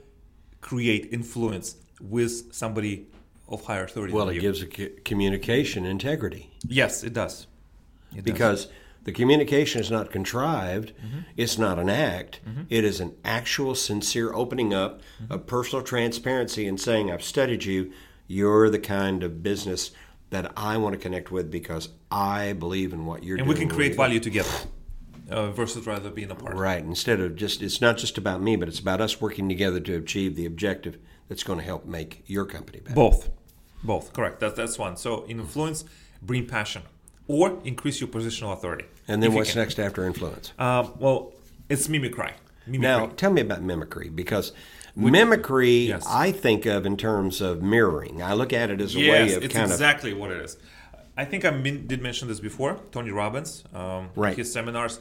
create 0.62 1.08
influence 1.12 1.76
with 2.00 2.54
somebody 2.54 3.06
of 3.48 3.64
higher 3.66 3.84
authority. 3.84 4.14
Well, 4.14 4.26
than 4.26 4.34
it 4.36 4.36
you. 4.36 4.40
gives 4.48 4.62
a 4.62 4.70
c- 4.74 4.90
communication 5.04 5.84
integrity 5.84 6.50
yes, 6.66 7.04
it 7.04 7.12
does. 7.12 7.46
It 8.12 8.16
does. 8.16 8.24
because 8.24 8.68
the 9.04 9.12
communication 9.12 9.80
is 9.80 9.90
not 9.90 10.10
contrived. 10.12 10.92
Mm-hmm. 10.96 11.18
It's 11.36 11.58
not 11.58 11.78
an 11.78 11.88
act. 11.90 12.40
It 12.70 12.84
is 12.84 13.00
an 13.00 13.14
actual, 13.24 13.74
sincere 13.74 14.32
opening 14.32 14.72
up 14.72 15.00
Mm-hmm. 15.22 15.32
of 15.32 15.46
personal 15.46 15.84
transparency 15.84 16.66
and 16.66 16.80
saying, 16.80 17.10
"I've 17.10 17.22
studied 17.24 17.64
you. 17.64 17.92
You're 18.28 18.70
the 18.70 18.78
kind 18.78 19.22
of 19.22 19.42
business 19.42 19.90
that 20.30 20.50
I 20.56 20.76
want 20.78 20.94
to 20.94 20.98
connect 20.98 21.30
with 21.30 21.50
because 21.50 21.88
I 22.10 22.52
believe 22.54 22.92
in 22.92 23.04
what 23.06 23.22
you're 23.24 23.36
and 23.38 23.46
doing." 23.46 23.56
And 23.58 23.58
we 23.60 23.66
can 23.66 23.74
create 23.76 23.96
value 23.96 24.20
together 24.20 24.48
uh, 25.28 25.50
versus 25.50 25.86
rather 25.86 26.10
being 26.10 26.30
a 26.30 26.34
apart. 26.34 26.56
Right. 26.56 26.82
Instead 26.82 27.20
of 27.20 27.36
just, 27.36 27.62
it's 27.62 27.80
not 27.80 27.98
just 27.98 28.18
about 28.18 28.40
me, 28.40 28.56
but 28.56 28.68
it's 28.68 28.80
about 28.80 29.00
us 29.00 29.20
working 29.20 29.48
together 29.48 29.80
to 29.80 29.96
achieve 29.96 30.36
the 30.36 30.46
objective 30.46 30.98
that's 31.28 31.42
going 31.42 31.58
to 31.58 31.64
help 31.64 31.86
make 31.86 32.22
your 32.26 32.44
company 32.44 32.80
better. 32.80 32.94
Both, 32.94 33.30
both. 33.82 34.12
Correct. 34.12 34.40
That's 34.40 34.54
that's 34.54 34.78
one. 34.78 34.96
So 34.96 35.24
influence, 35.26 35.84
bring 36.20 36.46
passion 36.46 36.82
or 37.28 37.58
increase 37.64 38.00
your 38.00 38.08
positional 38.08 38.52
authority. 38.52 38.84
And 39.08 39.22
then 39.22 39.32
what's 39.32 39.56
next 39.56 39.78
after 39.78 40.04
influence? 40.04 40.52
Um, 40.58 40.92
well, 40.98 41.32
it's 41.68 41.88
mimicry. 41.88 42.32
Mimicry. 42.66 42.82
Now, 42.82 43.06
tell 43.06 43.32
me 43.32 43.40
about 43.40 43.62
mimicry 43.62 44.08
because 44.08 44.52
mimicry 44.94 45.88
Yes. 45.88 46.04
I 46.06 46.32
think 46.32 46.66
of 46.66 46.86
in 46.86 46.96
terms 46.96 47.40
of 47.40 47.62
mirroring. 47.62 48.22
I 48.22 48.34
look 48.34 48.52
at 48.52 48.70
it 48.70 48.80
as 48.80 48.94
a 48.94 48.98
way 48.98 49.34
of 49.34 49.44
it's 49.44 49.54
kind 49.54 49.70
exactly 49.70 50.12
what 50.12 50.30
it 50.30 50.44
is. 50.44 50.56
I 51.16 51.24
think 51.24 51.44
I 51.44 51.50
min- 51.50 51.86
did 51.86 52.00
mention 52.02 52.28
this 52.28 52.40
before. 52.40 52.80
Tony 52.90 53.10
Robbins, 53.10 53.64
um, 53.74 54.08
Right. 54.16 54.36
His 54.36 54.52
seminars. 54.52 54.98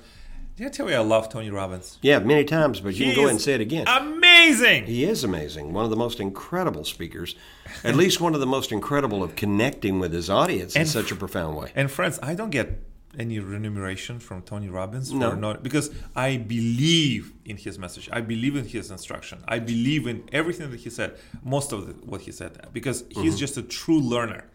Did 0.57 0.67
I 0.67 0.69
tell 0.69 0.89
you 0.89 0.95
I 0.95 0.99
love 0.99 1.29
Tony 1.29 1.49
Robbins? 1.49 1.97
yeah, 2.01 2.19
many 2.19 2.43
times, 2.43 2.81
but 2.81 2.93
you 2.95 3.05
can 3.05 3.15
go 3.15 3.21
ahead 3.21 3.31
and 3.31 3.41
say 3.41 3.53
it 3.53 3.61
again. 3.61 3.85
Amazing. 3.87 4.85
he 4.85 5.05
is 5.05 5.23
amazing. 5.23 5.71
One 5.73 5.85
of 5.85 5.89
the 5.89 5.95
most 5.95 6.19
incredible 6.19 6.83
speakers. 6.83 7.35
At 7.83 7.95
least 7.95 8.19
one 8.19 8.33
of 8.33 8.41
the 8.41 8.45
most 8.45 8.71
incredible 8.71 9.23
of 9.23 9.35
connecting 9.37 9.99
with 9.99 10.11
his 10.13 10.29
audience 10.29 10.75
in 10.75 10.85
such 10.85 11.11
a 11.11 11.15
profound 11.15 11.55
way. 11.57 11.71
And 11.75 11.89
friends, 11.89 12.19
I 12.21 12.35
don't 12.35 12.49
get 12.49 12.81
any 13.17 13.39
remuneration 13.39 14.19
from 14.19 14.41
Tony 14.41 14.69
Robbins 14.69 15.11
for 15.11 15.17
No. 15.17 15.35
not 15.35 15.63
because 15.63 15.89
I 16.15 16.37
believe 16.37 17.33
in 17.45 17.57
his 17.57 17.79
message. 17.79 18.09
I 18.11 18.21
believe 18.21 18.55
in 18.55 18.65
his 18.65 18.91
instruction. 18.91 19.43
I 19.47 19.59
believe 19.59 20.05
in 20.07 20.23
everything 20.31 20.69
that 20.71 20.79
he 20.81 20.89
said. 20.89 21.17
Most 21.43 21.71
of 21.71 21.87
the, 21.87 21.93
what 22.05 22.21
he 22.21 22.31
said 22.31 22.67
because 22.73 23.03
Mm-hmm. 23.03 23.21
he's 23.23 23.37
just 23.39 23.57
a 23.57 23.63
true 23.63 23.99
learner. 23.99 24.45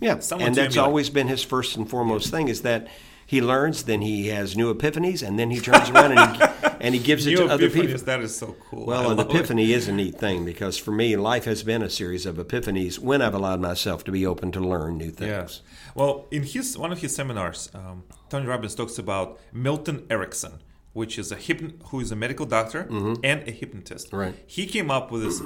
Yeah, 0.00 0.18
someone 0.18 0.48
and 0.48 0.56
that's 0.56 0.76
always 0.76 1.10
been 1.10 1.28
his 1.28 1.42
first 1.42 1.76
and 1.76 1.88
foremost 1.88 2.30
thing 2.30 2.48
is 2.48 2.62
that 2.62 2.88
he 3.32 3.40
learns, 3.40 3.84
then 3.84 4.02
he 4.02 4.28
has 4.28 4.56
new 4.58 4.72
epiphanies, 4.74 5.26
and 5.26 5.38
then 5.38 5.50
he 5.50 5.58
turns 5.58 5.88
around 5.88 6.18
and 6.18 6.36
he, 6.36 6.42
and 6.82 6.94
he 6.94 7.00
gives 7.00 7.26
it 7.26 7.36
to 7.36 7.46
other 7.46 7.70
people. 7.70 7.96
That 7.96 8.20
is 8.20 8.36
so 8.36 8.54
cool. 8.68 8.82
I 8.82 8.86
Well, 8.86 9.10
an 9.10 9.18
epiphany 9.18 9.72
is 9.72 9.88
a 9.88 9.92
neat 9.92 10.18
thing 10.18 10.44
because 10.44 10.76
for 10.76 10.90
me, 10.90 11.16
life 11.16 11.46
has 11.46 11.62
been 11.62 11.82
a 11.82 11.88
series 11.88 12.26
of 12.26 12.36
epiphanies 12.36 12.98
when 12.98 13.22
I've 13.22 13.32
allowed 13.32 13.60
myself 13.60 14.04
to 14.04 14.12
be 14.12 14.26
open 14.26 14.52
to 14.52 14.60
learn 14.60 14.98
new 14.98 15.10
things. 15.10 15.30
Yes. 15.30 15.62
Well, 15.94 16.26
in 16.30 16.42
his 16.42 16.76
one 16.76 16.92
of 16.92 17.00
his 17.00 17.16
seminars, 17.16 17.70
um, 17.74 18.04
Tony 18.28 18.46
Robbins 18.46 18.74
talks 18.74 18.98
about 18.98 19.40
Milton 19.50 20.04
Erickson, 20.10 20.58
which 20.92 21.18
is 21.18 21.32
a 21.32 21.36
who 21.36 22.00
is 22.00 22.12
a 22.12 22.16
medical 22.16 22.44
doctor 22.44 22.82
and 22.90 23.48
a 23.48 23.50
hypnotist. 23.50 24.08
Mm-hmm. 24.08 24.16
Right. 24.16 24.34
He 24.46 24.66
came 24.66 24.90
up 24.90 25.10
with 25.10 25.22
this 25.22 25.40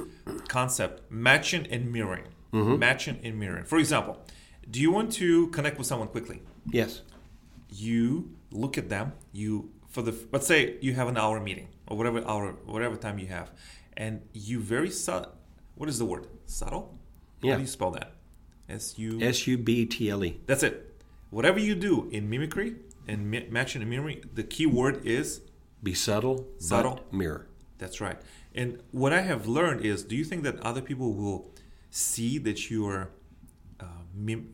concept: 0.48 1.02
matching 1.08 1.68
and 1.70 1.92
mirroring. 1.92 2.24
Mm-hmm. 2.52 2.78
Matching 2.78 3.20
and 3.22 3.38
mirroring. 3.38 3.64
For 3.64 3.78
example, 3.78 4.25
do 4.70 4.80
you 4.80 4.90
want 4.90 5.12
to 5.12 5.46
connect 5.48 5.78
with 5.78 5.86
someone 5.86 6.08
quickly? 6.08 6.42
Yes. 6.70 7.02
You 7.70 8.30
look 8.50 8.78
at 8.78 8.88
them. 8.88 9.12
You 9.32 9.70
for 9.88 10.02
the 10.02 10.14
let's 10.32 10.46
say 10.46 10.76
you 10.80 10.94
have 10.94 11.08
an 11.08 11.16
hour 11.16 11.40
meeting 11.40 11.68
or 11.86 11.96
whatever 11.96 12.26
hour 12.26 12.52
whatever 12.66 12.96
time 12.96 13.18
you 13.18 13.26
have, 13.28 13.50
and 13.96 14.22
you 14.32 14.60
very 14.60 14.90
subtle. 14.90 15.32
What 15.74 15.88
is 15.88 15.98
the 15.98 16.04
word? 16.04 16.26
Subtle. 16.46 16.96
Yeah. 17.42 17.52
How 17.52 17.56
do 17.58 17.62
you 17.62 17.68
spell 17.68 17.90
that? 17.92 18.12
S 18.68 18.98
U 18.98 19.18
S 19.20 19.46
U 19.46 19.58
B 19.58 19.86
T 19.86 20.10
L 20.10 20.24
E. 20.24 20.40
that's 20.46 20.62
it. 20.62 20.92
Whatever 21.30 21.58
you 21.58 21.74
do 21.74 22.08
in 22.10 22.28
mimicry 22.30 22.76
and 23.08 23.30
mi- 23.30 23.46
matching 23.50 23.82
and 23.82 23.90
mirroring, 23.90 24.22
the 24.34 24.42
key 24.42 24.66
word 24.66 25.04
is 25.04 25.40
Be 25.82 25.92
subtle, 25.94 26.46
Subtle. 26.58 27.00
mirror. 27.12 27.46
that's 27.78 28.00
right. 28.00 28.16
And 28.54 28.80
what 28.90 29.12
I 29.12 29.20
have 29.20 29.46
learned 29.46 29.84
is, 29.84 30.02
do 30.02 30.16
you 30.16 30.24
think 30.24 30.42
that 30.44 30.58
other 30.60 30.80
people 30.80 31.12
will 31.12 31.50
see 31.90 32.38
that 32.38 32.70
you 32.70 32.86
are 32.88 33.10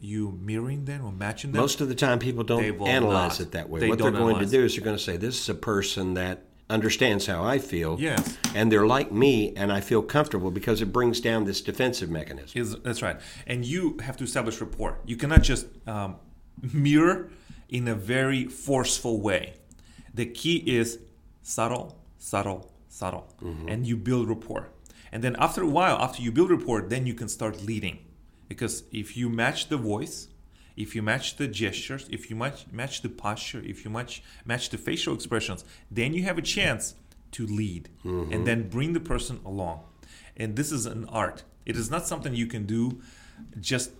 you 0.01 0.38
mirroring 0.40 0.85
them 0.85 1.05
or 1.05 1.12
matching 1.12 1.53
them? 1.53 1.61
Most 1.61 1.81
of 1.81 1.88
the 1.88 1.94
time, 1.94 2.18
people 2.18 2.44
don't 2.44 2.64
analyze 2.83 3.38
not. 3.38 3.40
it 3.40 3.53
that 3.53 3.68
way. 3.68 3.81
They 3.81 3.88
what 3.88 3.98
they're 3.98 4.11
going 4.11 4.38
to 4.38 4.46
do 4.46 4.64
is 4.64 4.75
they're 4.77 4.85
going 4.85 4.96
to 4.96 5.03
say, 5.03 5.16
"This 5.16 5.40
is 5.40 5.48
a 5.48 5.55
person 5.55 6.14
that 6.14 6.44
understands 6.70 7.27
how 7.27 7.44
I 7.44 7.59
feel, 7.59 8.01
Yes. 8.01 8.38
and 8.55 8.72
they're 8.72 8.87
like 8.87 9.12
me, 9.12 9.55
and 9.57 9.70
I 9.70 9.81
feel 9.81 10.03
comfortable 10.03 10.51
because 10.51 10.81
it 10.81 10.90
brings 10.92 11.20
down 11.20 11.44
this 11.44 11.61
defensive 11.61 12.11
mechanism." 12.11 12.61
Is 12.61 12.77
that's 12.77 13.03
right. 13.03 13.18
And 13.46 13.64
you 13.64 13.98
have 14.03 14.16
to 14.18 14.25
establish 14.25 14.61
rapport. 14.61 14.98
You 15.05 15.16
cannot 15.16 15.42
just 15.42 15.66
um, 15.87 16.16
mirror 16.72 17.31
in 17.68 17.88
a 17.88 17.94
very 17.94 18.46
forceful 18.46 19.20
way. 19.20 19.55
The 20.14 20.27
key 20.27 20.57
is 20.66 20.98
subtle, 21.42 21.98
subtle, 22.18 22.72
subtle, 22.88 23.27
and 23.68 23.87
you 23.87 23.96
build 23.96 24.29
rapport. 24.29 24.68
And 25.11 25.22
then 25.22 25.37
after 25.38 25.62
a 25.62 25.66
while, 25.68 25.96
after 25.96 26.22
you 26.22 26.33
build 26.33 26.51
rapport, 26.51 26.83
then 26.83 27.07
you 27.07 27.14
can 27.14 27.29
start 27.29 27.62
leading. 27.62 27.98
Because 28.53 28.85
if 28.93 29.17
you 29.17 29.31
match 29.31 29.69
the 29.69 29.79
voice, 29.79 30.29
if 30.77 30.95
you 30.95 31.01
match 31.01 31.37
the 31.37 31.49
gestures, 31.49 32.07
if 32.11 32.29
you 32.29 32.37
match 32.37 32.67
match 32.71 33.01
the 33.01 33.09
posture, 33.09 33.62
if 33.65 33.83
you 33.83 33.91
match 33.91 34.23
match 34.45 34.69
the 34.69 34.77
facial 34.77 35.15
expressions, 35.15 35.65
then 35.91 36.12
you 36.12 36.25
have 36.25 36.37
a 36.37 36.43
chance 36.43 36.95
to 37.37 37.47
lead 37.47 37.88
and 38.05 38.12
mm-hmm. 38.12 38.45
then 38.45 38.69
bring 38.69 38.93
the 38.93 39.01
person 39.01 39.41
along. 39.47 39.81
And 40.37 40.55
this 40.55 40.71
is 40.71 40.85
an 40.85 41.07
art. 41.07 41.45
It 41.65 41.77
is 41.79 41.91
not 41.91 42.07
something 42.07 42.35
you 42.35 42.47
can 42.47 42.67
do 42.67 43.01
just 43.59 43.93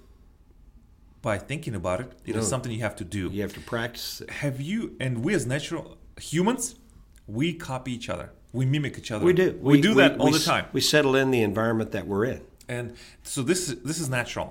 by 1.23 1.39
thinking 1.39 1.75
about 1.75 2.03
it. 2.03 2.13
It 2.27 2.37
is 2.37 2.45
No. 2.45 2.51
something 2.51 2.73
you 2.73 2.83
have 2.89 2.97
to 2.97 3.05
do. 3.05 3.31
You 3.33 3.41
have 3.41 3.55
to 3.55 3.61
practice. 3.61 4.21
Have 4.43 4.61
you 4.61 4.97
and 5.01 5.25
we 5.25 5.33
as 5.33 5.47
natural 5.47 5.97
humans, 6.21 6.75
we 7.27 7.55
copy 7.55 7.93
each 7.95 8.11
other. 8.11 8.29
We 8.53 8.67
mimic 8.67 8.99
each 8.99 9.11
other. 9.11 9.25
We 9.25 9.33
do. 9.33 9.59
We, 9.63 9.81
do 9.81 9.95
that 9.95 10.19
all 10.19 10.27
we 10.27 10.33
the 10.33 10.45
time. 10.45 10.67
We 10.75 10.83
settle 10.83 11.17
in 11.17 11.31
the 11.31 11.43
environment 11.43 11.93
that 11.93 12.07
we're 12.07 12.27
in. 12.27 12.43
And 12.73 12.85
so 13.33 13.39
this 13.51 13.61
is 13.69 13.75
this 13.89 13.99
is 14.05 14.09
natural. 14.21 14.49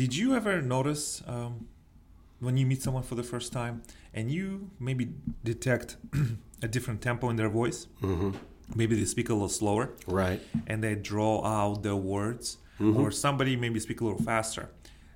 Did 0.00 0.10
you 0.20 0.28
ever 0.38 0.54
notice 0.76 1.04
um, 1.34 1.52
when 2.44 2.54
you 2.60 2.66
meet 2.72 2.80
someone 2.86 3.02
for 3.10 3.16
the 3.16 3.26
first 3.32 3.48
time 3.52 3.74
and 4.16 4.24
you 4.36 4.70
maybe 4.88 5.04
detect 5.52 5.96
a 6.66 6.68
different 6.74 7.00
tempo 7.08 7.24
in 7.32 7.36
their 7.36 7.48
voice? 7.60 7.80
Mm-hmm. 8.02 8.30
Maybe 8.80 8.94
they 9.00 9.06
speak 9.06 9.28
a 9.30 9.34
little 9.38 9.48
slower, 9.60 9.84
Right. 10.06 10.40
and 10.70 10.76
they 10.84 10.94
draw 10.94 11.34
out 11.56 11.82
their 11.82 11.96
words, 12.14 12.58
Mm-hmm. 12.80 13.00
or 13.00 13.10
somebody 13.10 13.56
maybe 13.56 13.80
speak 13.80 14.00
a 14.02 14.04
little 14.04 14.22
faster. 14.32 14.64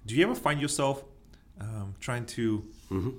Do 0.07 0.11
you 0.17 0.23
ever 0.27 0.35
find 0.47 0.59
yourself 0.61 0.97
um, 1.61 1.95
trying 2.07 2.27
to 2.37 2.45
Mm-hmm. 2.91 3.11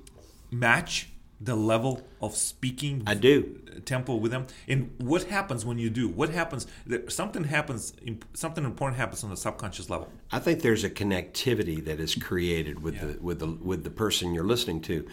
match 0.65 0.93
the 1.43 1.55
level 1.55 2.01
of 2.21 2.35
speaking 2.35 3.03
I 3.05 3.15
do. 3.15 3.59
tempo 3.85 4.15
with 4.15 4.31
them 4.31 4.47
and 4.67 4.93
what 4.97 5.23
happens 5.25 5.65
when 5.65 5.77
you 5.77 5.89
do 5.89 6.07
what 6.07 6.29
happens 6.29 6.67
something 7.09 7.43
happens 7.43 7.93
something 8.33 8.63
important 8.63 8.97
happens 8.97 9.23
on 9.23 9.29
the 9.29 9.37
subconscious 9.37 9.89
level 9.89 10.07
I 10.31 10.39
think 10.39 10.61
there's 10.61 10.83
a 10.83 10.89
connectivity 10.89 11.83
that 11.85 11.99
is 11.99 12.15
created 12.15 12.81
with 12.81 12.99
the 13.01 13.21
with 13.21 13.39
the 13.39 13.47
with 13.47 13.83
the 13.83 13.89
person 13.89 14.33
you're 14.33 14.43
listening 14.45 14.81
to. 14.81 15.05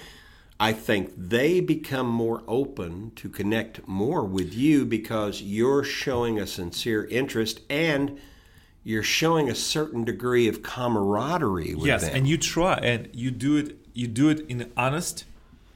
I 0.58 0.72
think 0.74 1.12
they 1.16 1.60
become 1.60 2.06
more 2.06 2.42
open 2.46 3.12
to 3.16 3.28
connect 3.30 3.88
more 3.88 4.22
with 4.24 4.52
you 4.54 4.84
because 4.84 5.40
you're 5.40 5.84
showing 5.84 6.38
a 6.38 6.46
sincere 6.46 7.06
interest 7.06 7.60
and 7.70 8.18
you're 8.84 9.02
showing 9.02 9.48
a 9.48 9.54
certain 9.54 10.04
degree 10.04 10.48
of 10.48 10.62
camaraderie 10.62 11.74
with 11.74 11.86
yes 11.86 12.02
them. 12.02 12.14
and 12.16 12.28
you 12.28 12.36
try 12.38 12.74
and 12.74 13.08
you 13.14 13.30
do 13.30 13.56
it 13.56 13.78
you 13.94 14.06
do 14.06 14.28
it 14.28 14.40
in 14.48 14.60
an 14.60 14.72
honest 14.76 15.24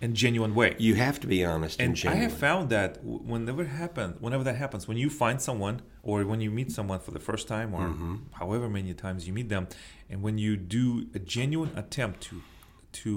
and 0.04 0.14
genuine 0.24 0.54
way 0.60 0.70
you 0.88 0.94
have 1.06 1.16
to 1.22 1.26
be 1.34 1.38
honest 1.52 1.80
and, 1.80 1.96
and 2.04 2.10
I 2.16 2.18
have 2.26 2.34
found 2.46 2.64
that 2.76 2.90
whenever 3.30 3.64
happen, 3.82 4.08
whenever 4.24 4.44
that 4.48 4.56
happens, 4.64 4.82
when 4.90 4.98
you 5.04 5.08
find 5.22 5.36
someone 5.48 5.76
or 6.08 6.16
when 6.30 6.40
you 6.44 6.50
meet 6.60 6.70
someone 6.78 7.00
for 7.06 7.12
the 7.18 7.22
first 7.28 7.44
time 7.54 7.70
or 7.76 7.84
Mm-hmm. 7.88 8.14
however 8.40 8.66
many 8.78 8.92
times 9.04 9.20
you 9.26 9.32
meet 9.40 9.48
them, 9.54 9.64
and 10.10 10.16
when 10.26 10.36
you 10.44 10.52
do 10.78 10.84
a 11.18 11.20
genuine 11.36 11.72
attempt 11.82 12.16
to 12.28 12.34
to 13.02 13.10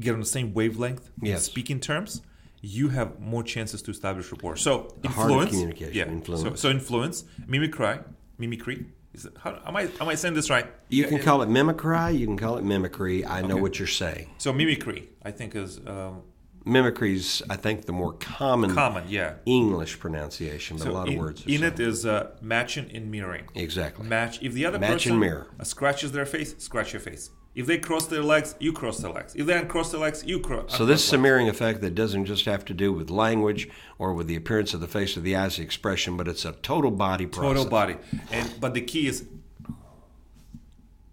get 0.00 0.12
on 0.16 0.20
the 0.20 0.26
same 0.36 0.48
wavelength, 0.54 1.04
in 1.22 1.28
Yes. 1.28 1.44
speaking 1.44 1.78
terms, 1.90 2.22
you 2.60 2.88
have 2.88 3.20
more 3.20 3.42
chances 3.54 3.80
to 3.82 3.90
establish 3.96 4.26
rapport. 4.32 4.56
So 4.56 4.72
The 5.02 5.08
heart 5.08 5.30
of 5.30 5.36
influence, 5.36 5.50
communication, 5.50 5.94
yeah. 6.00 6.08
influence. 6.18 6.42
So, 6.42 6.54
so 6.62 6.70
influence, 6.70 7.16
mimicry, 7.46 7.96
mimicry. 8.38 8.86
Is 9.14 9.24
it, 9.26 9.32
how, 9.38 9.60
am 9.64 9.76
I 9.76 9.82
am 10.00 10.08
I 10.08 10.16
saying 10.16 10.34
this 10.34 10.50
right? 10.50 10.66
you 10.88 11.04
can 11.06 11.20
call 11.20 11.42
it 11.42 11.48
mimicry, 11.48 12.12
you 12.12 12.26
can 12.26 12.36
call 12.36 12.56
it 12.58 12.64
mimicry. 12.64 13.24
I 13.24 13.42
know 13.42 13.54
Okay. 13.54 13.60
what 13.62 13.78
you're 13.78 13.86
saying. 13.88 14.30
So 14.38 14.52
mimicry, 14.52 15.08
I 15.22 15.30
think, 15.30 15.54
is 15.54 15.78
um, 15.86 16.22
Mimicry's, 16.66 17.42
I 17.50 17.56
think, 17.56 17.84
the 17.84 17.92
more 17.92 18.14
common, 18.14 18.74
common. 18.74 19.04
Yeah. 19.08 19.34
English 19.44 20.00
pronunciation, 20.00 20.78
but 20.78 20.86
a 20.88 20.92
lot 20.92 21.08
in, 21.08 21.14
of 21.14 21.20
words. 21.20 21.44
in 21.46 21.62
it 21.62 21.78
is 21.78 22.06
uh, 22.06 22.30
matching 22.40 22.90
and 22.94 23.10
mirroring. 23.10 23.44
Exactly. 23.54 24.06
Match. 24.06 24.42
If 24.42 24.54
the 24.54 24.64
other 24.66 24.78
Match 24.78 24.92
person 24.92 25.12
and 25.12 25.20
mirror. 25.20 25.46
scratches 25.62 26.12
their 26.12 26.24
face, 26.26 26.54
scratch 26.58 26.92
your 26.94 27.00
face. 27.00 27.30
If 27.54 27.66
they 27.66 27.78
cross 27.78 28.06
their 28.06 28.22
legs, 28.22 28.56
you 28.58 28.72
cross 28.72 28.98
their 28.98 29.12
legs. 29.12 29.34
If 29.36 29.46
they 29.46 29.56
uncross 29.56 29.92
their 29.92 30.00
legs, 30.00 30.24
you 30.24 30.40
cross. 30.40 30.76
So 30.76 30.84
this 30.84 31.06
is 31.06 31.12
a 31.12 31.18
mirroring 31.18 31.48
effect 31.48 31.80
that 31.82 31.94
doesn't 31.94 32.26
just 32.26 32.46
have 32.46 32.64
to 32.64 32.74
do 32.74 32.92
with 32.92 33.10
language 33.10 33.68
or 33.96 34.12
with 34.12 34.26
the 34.26 34.34
appearance 34.34 34.74
of 34.74 34.80
the 34.80 34.88
face 34.88 35.16
or 35.16 35.20
the 35.20 35.36
eyes, 35.36 35.56
the 35.56 35.62
expression, 35.62 36.16
but 36.16 36.26
it's 36.26 36.44
a 36.44 36.52
total 36.52 36.90
body 36.90 37.26
process. 37.26 37.56
total 37.56 37.70
body. 37.70 37.96
And 38.32 38.52
but 38.60 38.74
the 38.74 38.80
key 38.80 39.06
is 39.06 39.24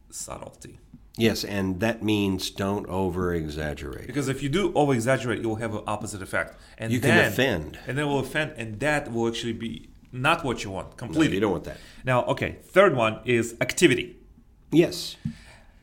subtlety. 0.09 0.79
Yes, 1.17 1.43
and 1.43 1.79
that 1.81 2.01
means 2.01 2.49
don't 2.49 2.87
over 2.87 3.33
exaggerate. 3.35 4.07
Because 4.07 4.27
if 4.27 4.41
you 4.41 4.49
do 4.49 4.73
over 4.73 4.93
exaggerate, 4.93 5.41
you 5.41 5.49
will 5.49 5.57
have 5.57 5.75
an 5.75 5.83
opposite 5.85 6.21
effect. 6.21 6.59
And 6.77 6.91
You 6.91 6.99
can 6.99 7.09
then, 7.09 7.31
offend. 7.31 7.79
And 7.85 7.97
then 7.97 8.07
will 8.07 8.19
offend, 8.19 8.53
and 8.57 8.79
that 8.79 9.11
will 9.11 9.27
actually 9.27 9.53
be 9.53 9.89
not 10.11 10.43
what 10.43 10.63
you 10.63 10.71
want 10.71 10.97
completely. 10.97 11.35
You 11.35 11.41
don't 11.41 11.51
want 11.51 11.65
that. 11.65 11.77
Now, 12.03 12.23
okay. 12.25 12.57
Third 12.63 12.95
one 12.95 13.19
is 13.25 13.55
activity. 13.61 14.17
Yes. 14.71 15.17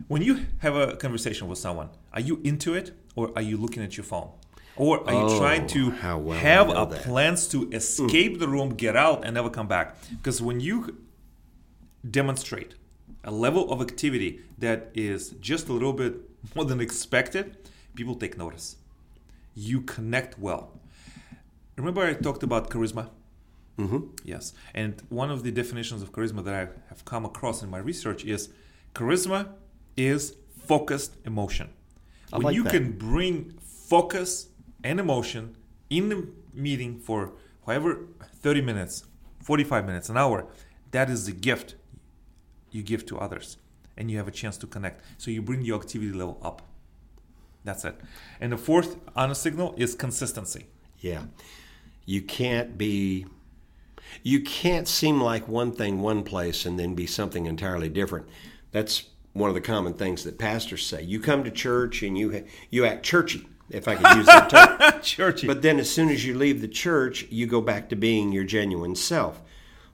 When 0.06 0.22
you 0.22 0.46
have 0.58 0.76
a 0.76 0.96
conversation 0.96 1.48
with 1.48 1.58
someone, 1.58 1.90
are 2.12 2.20
you 2.20 2.40
into 2.44 2.74
it 2.74 2.92
or 3.16 3.32
are 3.36 3.42
you 3.42 3.56
looking 3.56 3.82
at 3.82 3.96
your 3.96 4.04
phone? 4.04 4.30
Or 4.76 5.04
are 5.08 5.12
you 5.12 5.34
Oh, 5.34 5.38
trying 5.38 5.66
to 5.68 5.90
how 5.90 6.18
well 6.18 6.38
have 6.38 6.68
a 6.70 6.86
that. 6.88 7.02
plans 7.02 7.48
to 7.48 7.68
escape 7.72 8.38
the 8.38 8.46
room, 8.46 8.74
get 8.74 8.94
out, 8.96 9.24
and 9.24 9.34
never 9.34 9.50
come 9.50 9.66
back? 9.66 9.96
Because 10.10 10.40
when 10.40 10.60
you 10.60 10.96
demonstrate 12.08 12.74
a 13.24 13.32
level 13.32 13.70
of 13.72 13.80
activity 13.80 14.40
that 14.58 14.90
is 14.94 15.30
just 15.40 15.68
a 15.68 15.72
little 15.72 15.92
bit 15.92 16.14
more 16.54 16.64
than 16.64 16.80
expected, 16.80 17.56
people 17.96 18.14
take 18.14 18.38
notice. 18.38 18.76
You 19.56 19.80
connect 19.80 20.38
well. 20.38 20.70
Remember, 21.76 22.02
I 22.04 22.14
talked 22.14 22.44
about 22.44 22.70
charisma? 22.70 23.08
Mm-hmm. 23.78 23.98
Yes. 24.24 24.52
And 24.74 25.02
one 25.08 25.30
of 25.30 25.42
the 25.42 25.50
definitions 25.50 26.02
of 26.02 26.12
charisma 26.12 26.44
that 26.44 26.54
I 26.54 26.68
have 26.88 27.04
come 27.04 27.24
across 27.24 27.62
in 27.62 27.70
my 27.70 27.78
research 27.78 28.24
is 28.24 28.48
charisma 28.94 29.48
is 29.98 30.36
focused 30.66 31.16
emotion. 31.24 31.70
I 32.32 32.36
when 32.36 32.44
like 32.46 32.54
you 32.54 32.62
that. 32.62 32.72
can 32.72 32.92
bring 32.92 33.58
focus 33.60 34.48
and 34.84 35.00
emotion 35.00 35.56
in 35.90 36.08
the 36.08 36.28
meeting 36.54 36.98
for 36.98 37.32
however 37.66 38.06
30 38.36 38.62
minutes, 38.62 39.04
45 39.42 39.86
minutes, 39.86 40.08
an 40.08 40.16
hour, 40.16 40.46
that 40.92 41.10
is 41.10 41.26
the 41.26 41.32
gift 41.32 41.74
you 42.70 42.82
give 42.82 43.04
to 43.06 43.18
others. 43.18 43.56
And 43.96 44.10
you 44.10 44.18
have 44.18 44.28
a 44.28 44.32
chance 44.32 44.56
to 44.58 44.66
connect. 44.66 45.02
So 45.16 45.30
you 45.30 45.42
bring 45.42 45.62
your 45.62 45.80
activity 45.80 46.12
level 46.12 46.38
up. 46.42 46.62
That's 47.64 47.84
it. 47.84 47.96
And 48.40 48.52
the 48.52 48.56
fourth 48.56 48.96
honest 49.16 49.42
signal 49.42 49.74
is 49.76 49.94
consistency. 49.94 50.66
Yeah. 51.00 51.24
You 52.04 52.22
can't 52.22 52.78
be 52.78 53.26
you 54.22 54.40
can't 54.40 54.88
seem 54.88 55.20
like 55.20 55.48
one 55.48 55.72
thing 55.72 56.00
one 56.00 56.22
place 56.22 56.64
and 56.64 56.78
then 56.78 56.94
be 56.94 57.06
something 57.06 57.46
entirely 57.46 57.88
different. 57.88 58.26
That's 58.70 59.04
one 59.32 59.48
of 59.48 59.54
the 59.54 59.60
common 59.60 59.94
things 59.94 60.24
that 60.24 60.38
pastors 60.38 60.86
say. 60.86 61.02
You 61.02 61.20
come 61.20 61.44
to 61.44 61.50
church 61.50 62.02
and 62.02 62.16
you 62.18 62.44
you 62.70 62.84
act 62.84 63.04
churchy, 63.04 63.46
if 63.70 63.86
I 63.86 63.96
could 63.96 64.16
use 64.16 64.26
that 64.26 64.50
term. 64.90 65.02
Churchy. 65.02 65.46
But 65.46 65.62
then 65.62 65.78
as 65.78 65.90
soon 65.90 66.08
as 66.08 66.24
you 66.26 66.36
leave 66.36 66.60
the 66.60 66.68
church, 66.68 67.26
you 67.30 67.46
go 67.46 67.60
back 67.60 67.88
to 67.90 67.96
being 67.96 68.32
your 68.32 68.44
genuine 68.44 68.94
self. 68.94 69.42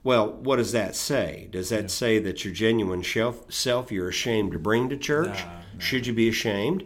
Well, 0.03 0.33
what 0.33 0.57
does 0.57 0.71
that 0.71 0.95
say? 0.95 1.47
Does 1.51 1.69
that 1.69 1.89
say 1.89 2.19
that 2.19 2.45
your 2.45 2.53
genuine 2.53 3.03
self, 3.03 3.51
self 3.51 3.91
you're 3.91 4.09
ashamed 4.09 4.51
to 4.51 4.59
bring 4.59 4.87
to 4.89 4.97
church? 4.97 5.43
Should 5.79 6.05
you 6.05 6.13
be 6.13 6.29
ashamed? 6.29 6.83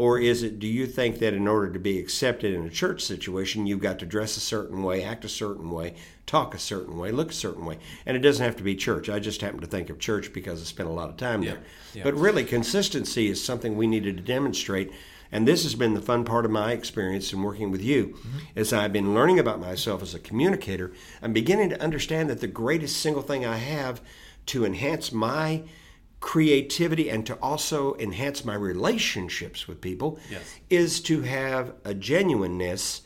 Or 0.00 0.18
is 0.18 0.42
it, 0.42 0.58
do 0.58 0.66
you 0.66 0.86
think 0.86 1.18
that 1.18 1.34
in 1.34 1.46
order 1.46 1.70
to 1.70 1.78
be 1.78 1.98
accepted 1.98 2.54
in 2.54 2.64
a 2.64 2.70
church 2.70 3.04
situation, 3.04 3.66
you've 3.66 3.82
got 3.82 3.98
to 3.98 4.06
dress 4.06 4.38
a 4.38 4.40
certain 4.40 4.82
way, 4.82 5.04
act 5.04 5.26
a 5.26 5.28
certain 5.28 5.70
way, 5.70 5.94
talk 6.24 6.54
a 6.54 6.58
certain 6.58 6.96
way, 6.96 7.12
look 7.12 7.32
a 7.32 7.34
certain 7.34 7.66
way? 7.66 7.76
And 8.06 8.16
it 8.16 8.20
doesn't 8.20 8.42
have 8.42 8.56
to 8.56 8.62
be 8.62 8.74
church. 8.74 9.10
I 9.10 9.18
just 9.18 9.42
happen 9.42 9.60
to 9.60 9.66
think 9.66 9.90
of 9.90 9.98
church 9.98 10.32
because 10.32 10.62
I 10.62 10.64
spent 10.64 10.88
a 10.88 10.92
lot 10.92 11.10
of 11.10 11.18
time 11.18 11.42
there. 11.42 11.60
Yeah. 11.92 12.04
But 12.04 12.14
really, 12.14 12.44
consistency 12.44 13.28
is 13.28 13.44
something 13.44 13.76
we 13.76 13.86
needed 13.86 14.16
to 14.16 14.22
demonstrate. 14.22 14.90
And 15.30 15.46
this 15.46 15.64
has 15.64 15.74
been 15.74 15.92
the 15.92 16.00
fun 16.00 16.24
part 16.24 16.46
of 16.46 16.50
my 16.50 16.72
experience 16.72 17.30
in 17.34 17.42
working 17.42 17.70
with 17.70 17.82
you. 17.82 18.06
Mm-hmm. 18.06 18.38
As 18.56 18.72
I've 18.72 18.94
been 18.94 19.12
learning 19.12 19.38
about 19.38 19.60
myself 19.60 20.00
as 20.00 20.14
a 20.14 20.18
communicator, 20.18 20.92
I'm 21.20 21.34
beginning 21.34 21.68
to 21.68 21.82
understand 21.82 22.30
that 22.30 22.40
the 22.40 22.46
greatest 22.46 22.96
single 22.96 23.20
thing 23.20 23.44
I 23.44 23.58
have 23.58 24.00
to 24.46 24.64
enhance 24.64 25.12
my 25.12 25.64
creativity 26.20 27.08
and 27.08 27.26
to 27.26 27.34
also 27.36 27.96
enhance 27.96 28.44
my 28.44 28.54
relationships 28.54 29.66
with 29.66 29.80
people 29.80 30.18
Yes. 30.30 30.42
is 30.68 31.00
to 31.02 31.22
have 31.22 31.72
a 31.84 31.94
genuineness 31.94 33.02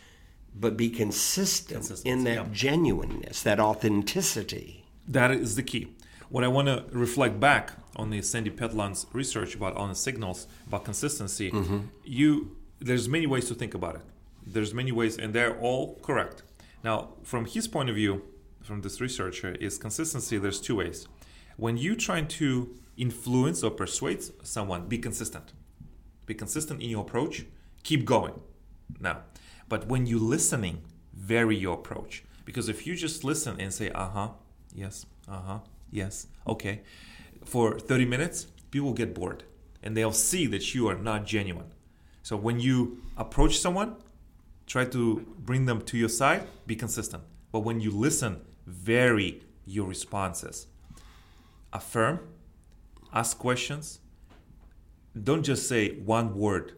but 0.54 0.76
be 0.76 0.88
consistent 0.88 1.90
in 2.04 2.24
that 2.24 2.34
yeah. 2.34 2.46
genuineness, 2.52 3.42
that 3.42 3.58
authenticity. 3.58 4.84
That 5.06 5.30
is 5.32 5.56
the 5.56 5.62
key. 5.62 5.88
What 6.28 6.44
I 6.44 6.48
want 6.48 6.68
to 6.68 6.84
reflect 6.90 7.40
back 7.40 7.72
on 7.96 8.10
the 8.10 8.22
Sandy 8.22 8.50
Pentland's 8.50 9.06
research 9.12 9.54
about 9.54 9.76
honest 9.76 10.02
signals, 10.02 10.46
about 10.66 10.84
consistency, 10.84 11.50
mm-hmm. 11.50 11.78
you 12.04 12.56
there's 12.80 13.08
many 13.08 13.26
ways 13.26 13.46
to 13.48 13.54
think 13.54 13.74
about 13.74 13.96
it. 13.96 14.02
There's 14.46 14.74
many 14.74 14.92
ways, 14.92 15.18
and 15.18 15.32
they're 15.32 15.58
all 15.58 15.98
correct. 16.02 16.42
Now, 16.82 17.14
from 17.22 17.46
his 17.46 17.66
point 17.66 17.88
of 17.88 17.96
view, 17.96 18.22
from 18.62 18.82
this 18.82 19.00
researcher, 19.00 19.52
uh, 19.52 19.66
is 19.66 19.78
consistency. 19.78 20.38
There's 20.38 20.60
two 20.60 20.76
ways. 20.76 21.08
When 21.56 21.76
you're 21.76 21.94
trying 21.94 22.28
to 22.28 22.74
influence 22.96 23.62
or 23.62 23.70
persuade 23.70 24.24
someone, 24.44 24.86
be 24.86 24.98
consistent. 24.98 25.52
Be 26.26 26.34
consistent 26.34 26.82
in 26.82 26.90
your 26.90 27.02
approach. 27.02 27.44
Keep 27.82 28.04
going. 28.04 28.40
Now, 29.00 29.22
but 29.68 29.86
when 29.88 30.06
you're 30.06 30.20
listening, 30.20 30.82
vary 31.12 31.56
your 31.56 31.74
approach. 31.74 32.24
Because 32.44 32.68
if 32.68 32.86
you 32.86 32.94
just 32.94 33.24
listen 33.24 33.60
and 33.60 33.72
say, 33.72 33.90
uh 33.90 34.08
huh, 34.08 34.28
yes, 34.74 35.06
uh 35.28 35.40
huh, 35.40 35.58
yes, 35.90 36.26
okay, 36.46 36.82
for 37.44 37.78
30 37.78 38.04
minutes, 38.04 38.46
people 38.70 38.92
get 38.92 39.14
bored 39.14 39.44
and 39.82 39.96
they'll 39.96 40.12
see 40.12 40.46
that 40.46 40.74
you 40.74 40.88
are 40.88 40.96
not 40.96 41.26
genuine. 41.26 41.72
So 42.22 42.36
when 42.36 42.58
you 42.58 43.02
approach 43.16 43.58
someone, 43.58 43.96
try 44.66 44.86
to 44.86 45.26
bring 45.38 45.66
them 45.66 45.82
to 45.82 45.98
your 45.98 46.08
side, 46.08 46.46
be 46.66 46.74
consistent. 46.74 47.22
But 47.52 47.60
when 47.60 47.80
you 47.80 47.90
listen, 47.90 48.40
vary 48.66 49.42
your 49.66 49.86
responses. 49.86 50.66
Affirm, 51.74 52.20
ask 53.12 53.36
questions. 53.36 53.98
Don't 55.20 55.42
just 55.42 55.68
say 55.68 55.96
one 55.96 56.36
word 56.36 56.72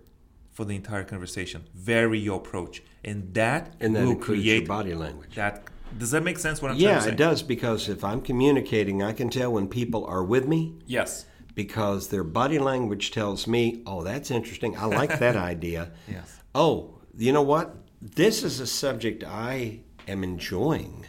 for 0.53 0.65
the 0.65 0.75
entire 0.75 1.05
conversation. 1.05 1.65
Vary 1.75 2.19
your 2.19 2.39
approach, 2.39 2.83
and 3.05 3.33
that 3.35 3.75
And 3.79 3.95
that 3.95 4.07
will 4.07 4.17
create 4.17 4.61
your 4.61 4.67
body 4.67 4.95
language. 4.95 5.35
that. 5.35 5.65
Does 5.99 6.11
that 6.11 6.25
make 6.25 6.39
sense? 6.39 6.61
What 6.61 6.73
I'm 6.73 6.79
trying 6.79 6.89
Yeah, 6.89 6.97
to 6.97 7.03
say? 7.05 7.11
it 7.11 7.17
does 7.17 7.43
because 7.43 7.89
if 7.89 8.03
I'm 8.03 8.21
communicating, 8.21 9.03
I 9.03 9.13
can 9.13 9.31
tell 9.31 9.53
when 9.53 9.69
people 9.69 10.05
are 10.07 10.25
with 10.25 10.49
me 10.49 10.75
Yes. 10.87 11.27
because 11.55 12.09
their 12.09 12.25
body 12.25 12.59
language 12.59 13.13
tells 13.13 13.47
me, 13.47 13.83
oh, 13.87 14.03
that's 14.03 14.31
interesting. 14.31 14.77
I 14.77 14.87
like 14.87 15.19
that 15.21 15.37
idea. 15.53 15.93
Yes. 16.11 16.41
Oh, 16.55 16.99
you 17.17 17.33
know 17.33 17.43
what? 17.43 17.77
This 18.03 18.43
is 18.43 18.59
a 18.61 18.67
subject 18.67 19.23
I 19.25 19.81
am 20.09 20.25
enjoying. 20.25 21.05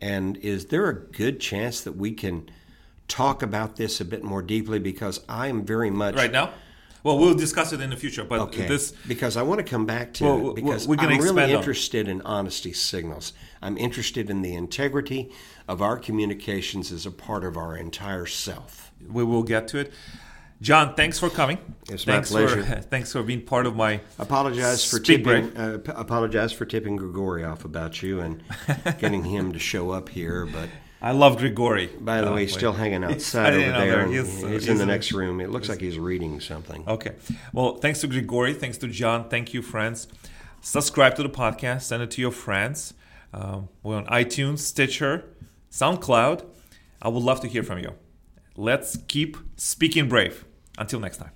And 0.00 0.36
is 0.38 0.66
there 0.66 0.88
a 0.88 0.94
good 0.94 1.38
chance 1.38 1.82
that 1.82 1.92
we 1.96 2.12
can 2.12 2.48
talk 3.08 3.42
about 3.42 3.76
this 3.76 4.00
a 4.00 4.04
bit 4.04 4.22
more 4.22 4.42
deeply? 4.42 4.78
Because 4.78 5.20
I 5.28 5.48
am 5.48 5.64
very 5.64 5.90
much. 5.90 6.14
Right 6.14 6.32
now. 6.32 6.50
Well, 7.02 7.18
we'll 7.18 7.34
discuss 7.34 7.74
it 7.74 7.82
in 7.82 7.90
the 7.90 7.96
future. 7.96 8.24
But 8.24 8.40
Okay. 8.40 8.66
this 8.66 8.92
because 9.06 9.36
I 9.36 9.42
want 9.42 9.58
to 9.58 9.64
come 9.64 9.84
back 9.84 10.14
to 10.14 10.24
Well, 10.24 10.50
it 10.50 10.54
because 10.56 10.88
we're 10.88 10.98
I'm 10.98 11.18
really 11.20 11.52
interested 11.52 12.08
in 12.08 12.22
honesty 12.22 12.72
signals. 12.72 13.34
I'm 13.60 13.76
interested 13.76 14.30
in 14.30 14.40
the 14.40 14.54
integrity 14.54 15.30
of 15.68 15.82
our 15.82 15.98
communications 15.98 16.90
as 16.90 17.04
a 17.04 17.10
part 17.10 17.44
of 17.44 17.58
our 17.58 17.76
entire 17.76 18.24
self. 18.26 18.90
we 19.06 19.22
will 19.22 19.42
get 19.42 19.68
to 19.68 19.78
it. 19.78 19.92
John, 20.62 20.94
thanks 20.94 21.18
for 21.18 21.28
coming. 21.28 21.58
It's 21.90 22.06
my 22.06 22.14
thanks 22.14 22.30
pleasure. 22.30 22.64
For, 22.64 22.76
thanks 22.80 23.12
for 23.12 23.22
being 23.22 23.42
part 23.42 23.66
of 23.66 23.76
my. 23.76 24.00
Apologize 24.18 24.82
for 24.90 24.98
tipping. 24.98 25.54
Uh, 25.54 25.80
apologize 25.88 26.52
for 26.52 26.64
tipping 26.64 26.96
Grigori 26.96 27.44
off 27.44 27.66
about 27.66 28.02
you 28.02 28.20
and 28.20 28.42
getting 28.98 29.24
him 29.24 29.52
to 29.52 29.58
show 29.58 29.90
up 29.90 30.08
here. 30.08 30.46
But 30.46 30.70
I 31.04 31.10
love 31.12 31.36
Grigori. 31.36 31.88
by 32.00 32.22
the 32.22 32.30
Uh, 32.30 32.34
way, 32.34 32.40
he's 32.46 32.54
still 32.54 32.72
hanging 32.72 33.04
outside 33.04 33.52
over 33.52 33.70
there. 33.72 34.06
He's, 34.06 34.40
He's, 34.40 34.68
uh, 34.68 34.72
in 34.72 34.78
the 34.78 34.86
next 34.86 35.12
room. 35.12 35.38
It 35.44 35.50
looks 35.50 35.68
like 35.68 35.80
he's 35.86 35.98
reading 35.98 36.40
something. 36.40 36.82
Okay. 36.88 37.12
Well, 37.52 37.76
thanks 37.76 38.00
to 38.00 38.06
Grigori. 38.06 38.54
Thanks 38.54 38.78
to 38.78 38.88
John. 38.88 39.28
Thank 39.28 39.52
you, 39.52 39.60
friends. 39.60 40.08
Subscribe 40.62 41.14
to 41.16 41.22
the 41.22 41.28
podcast. 41.28 41.82
Send 41.82 42.02
it 42.02 42.10
to 42.12 42.22
your 42.22 42.32
friends. 42.32 42.94
Um, 43.34 43.68
we're 43.82 43.96
on 43.96 44.06
iTunes, 44.06 44.60
Stitcher, 44.60 45.24
SoundCloud. 45.70 46.46
I 47.02 47.08
would 47.08 47.22
love 47.22 47.40
to 47.42 47.48
hear 47.48 47.62
from 47.62 47.80
you. 47.80 47.92
Let's 48.56 48.96
keep 49.06 49.36
speaking 49.56 50.08
brave. 50.08 50.46
Until 50.78 51.00
next 51.00 51.18
time. 51.18 51.33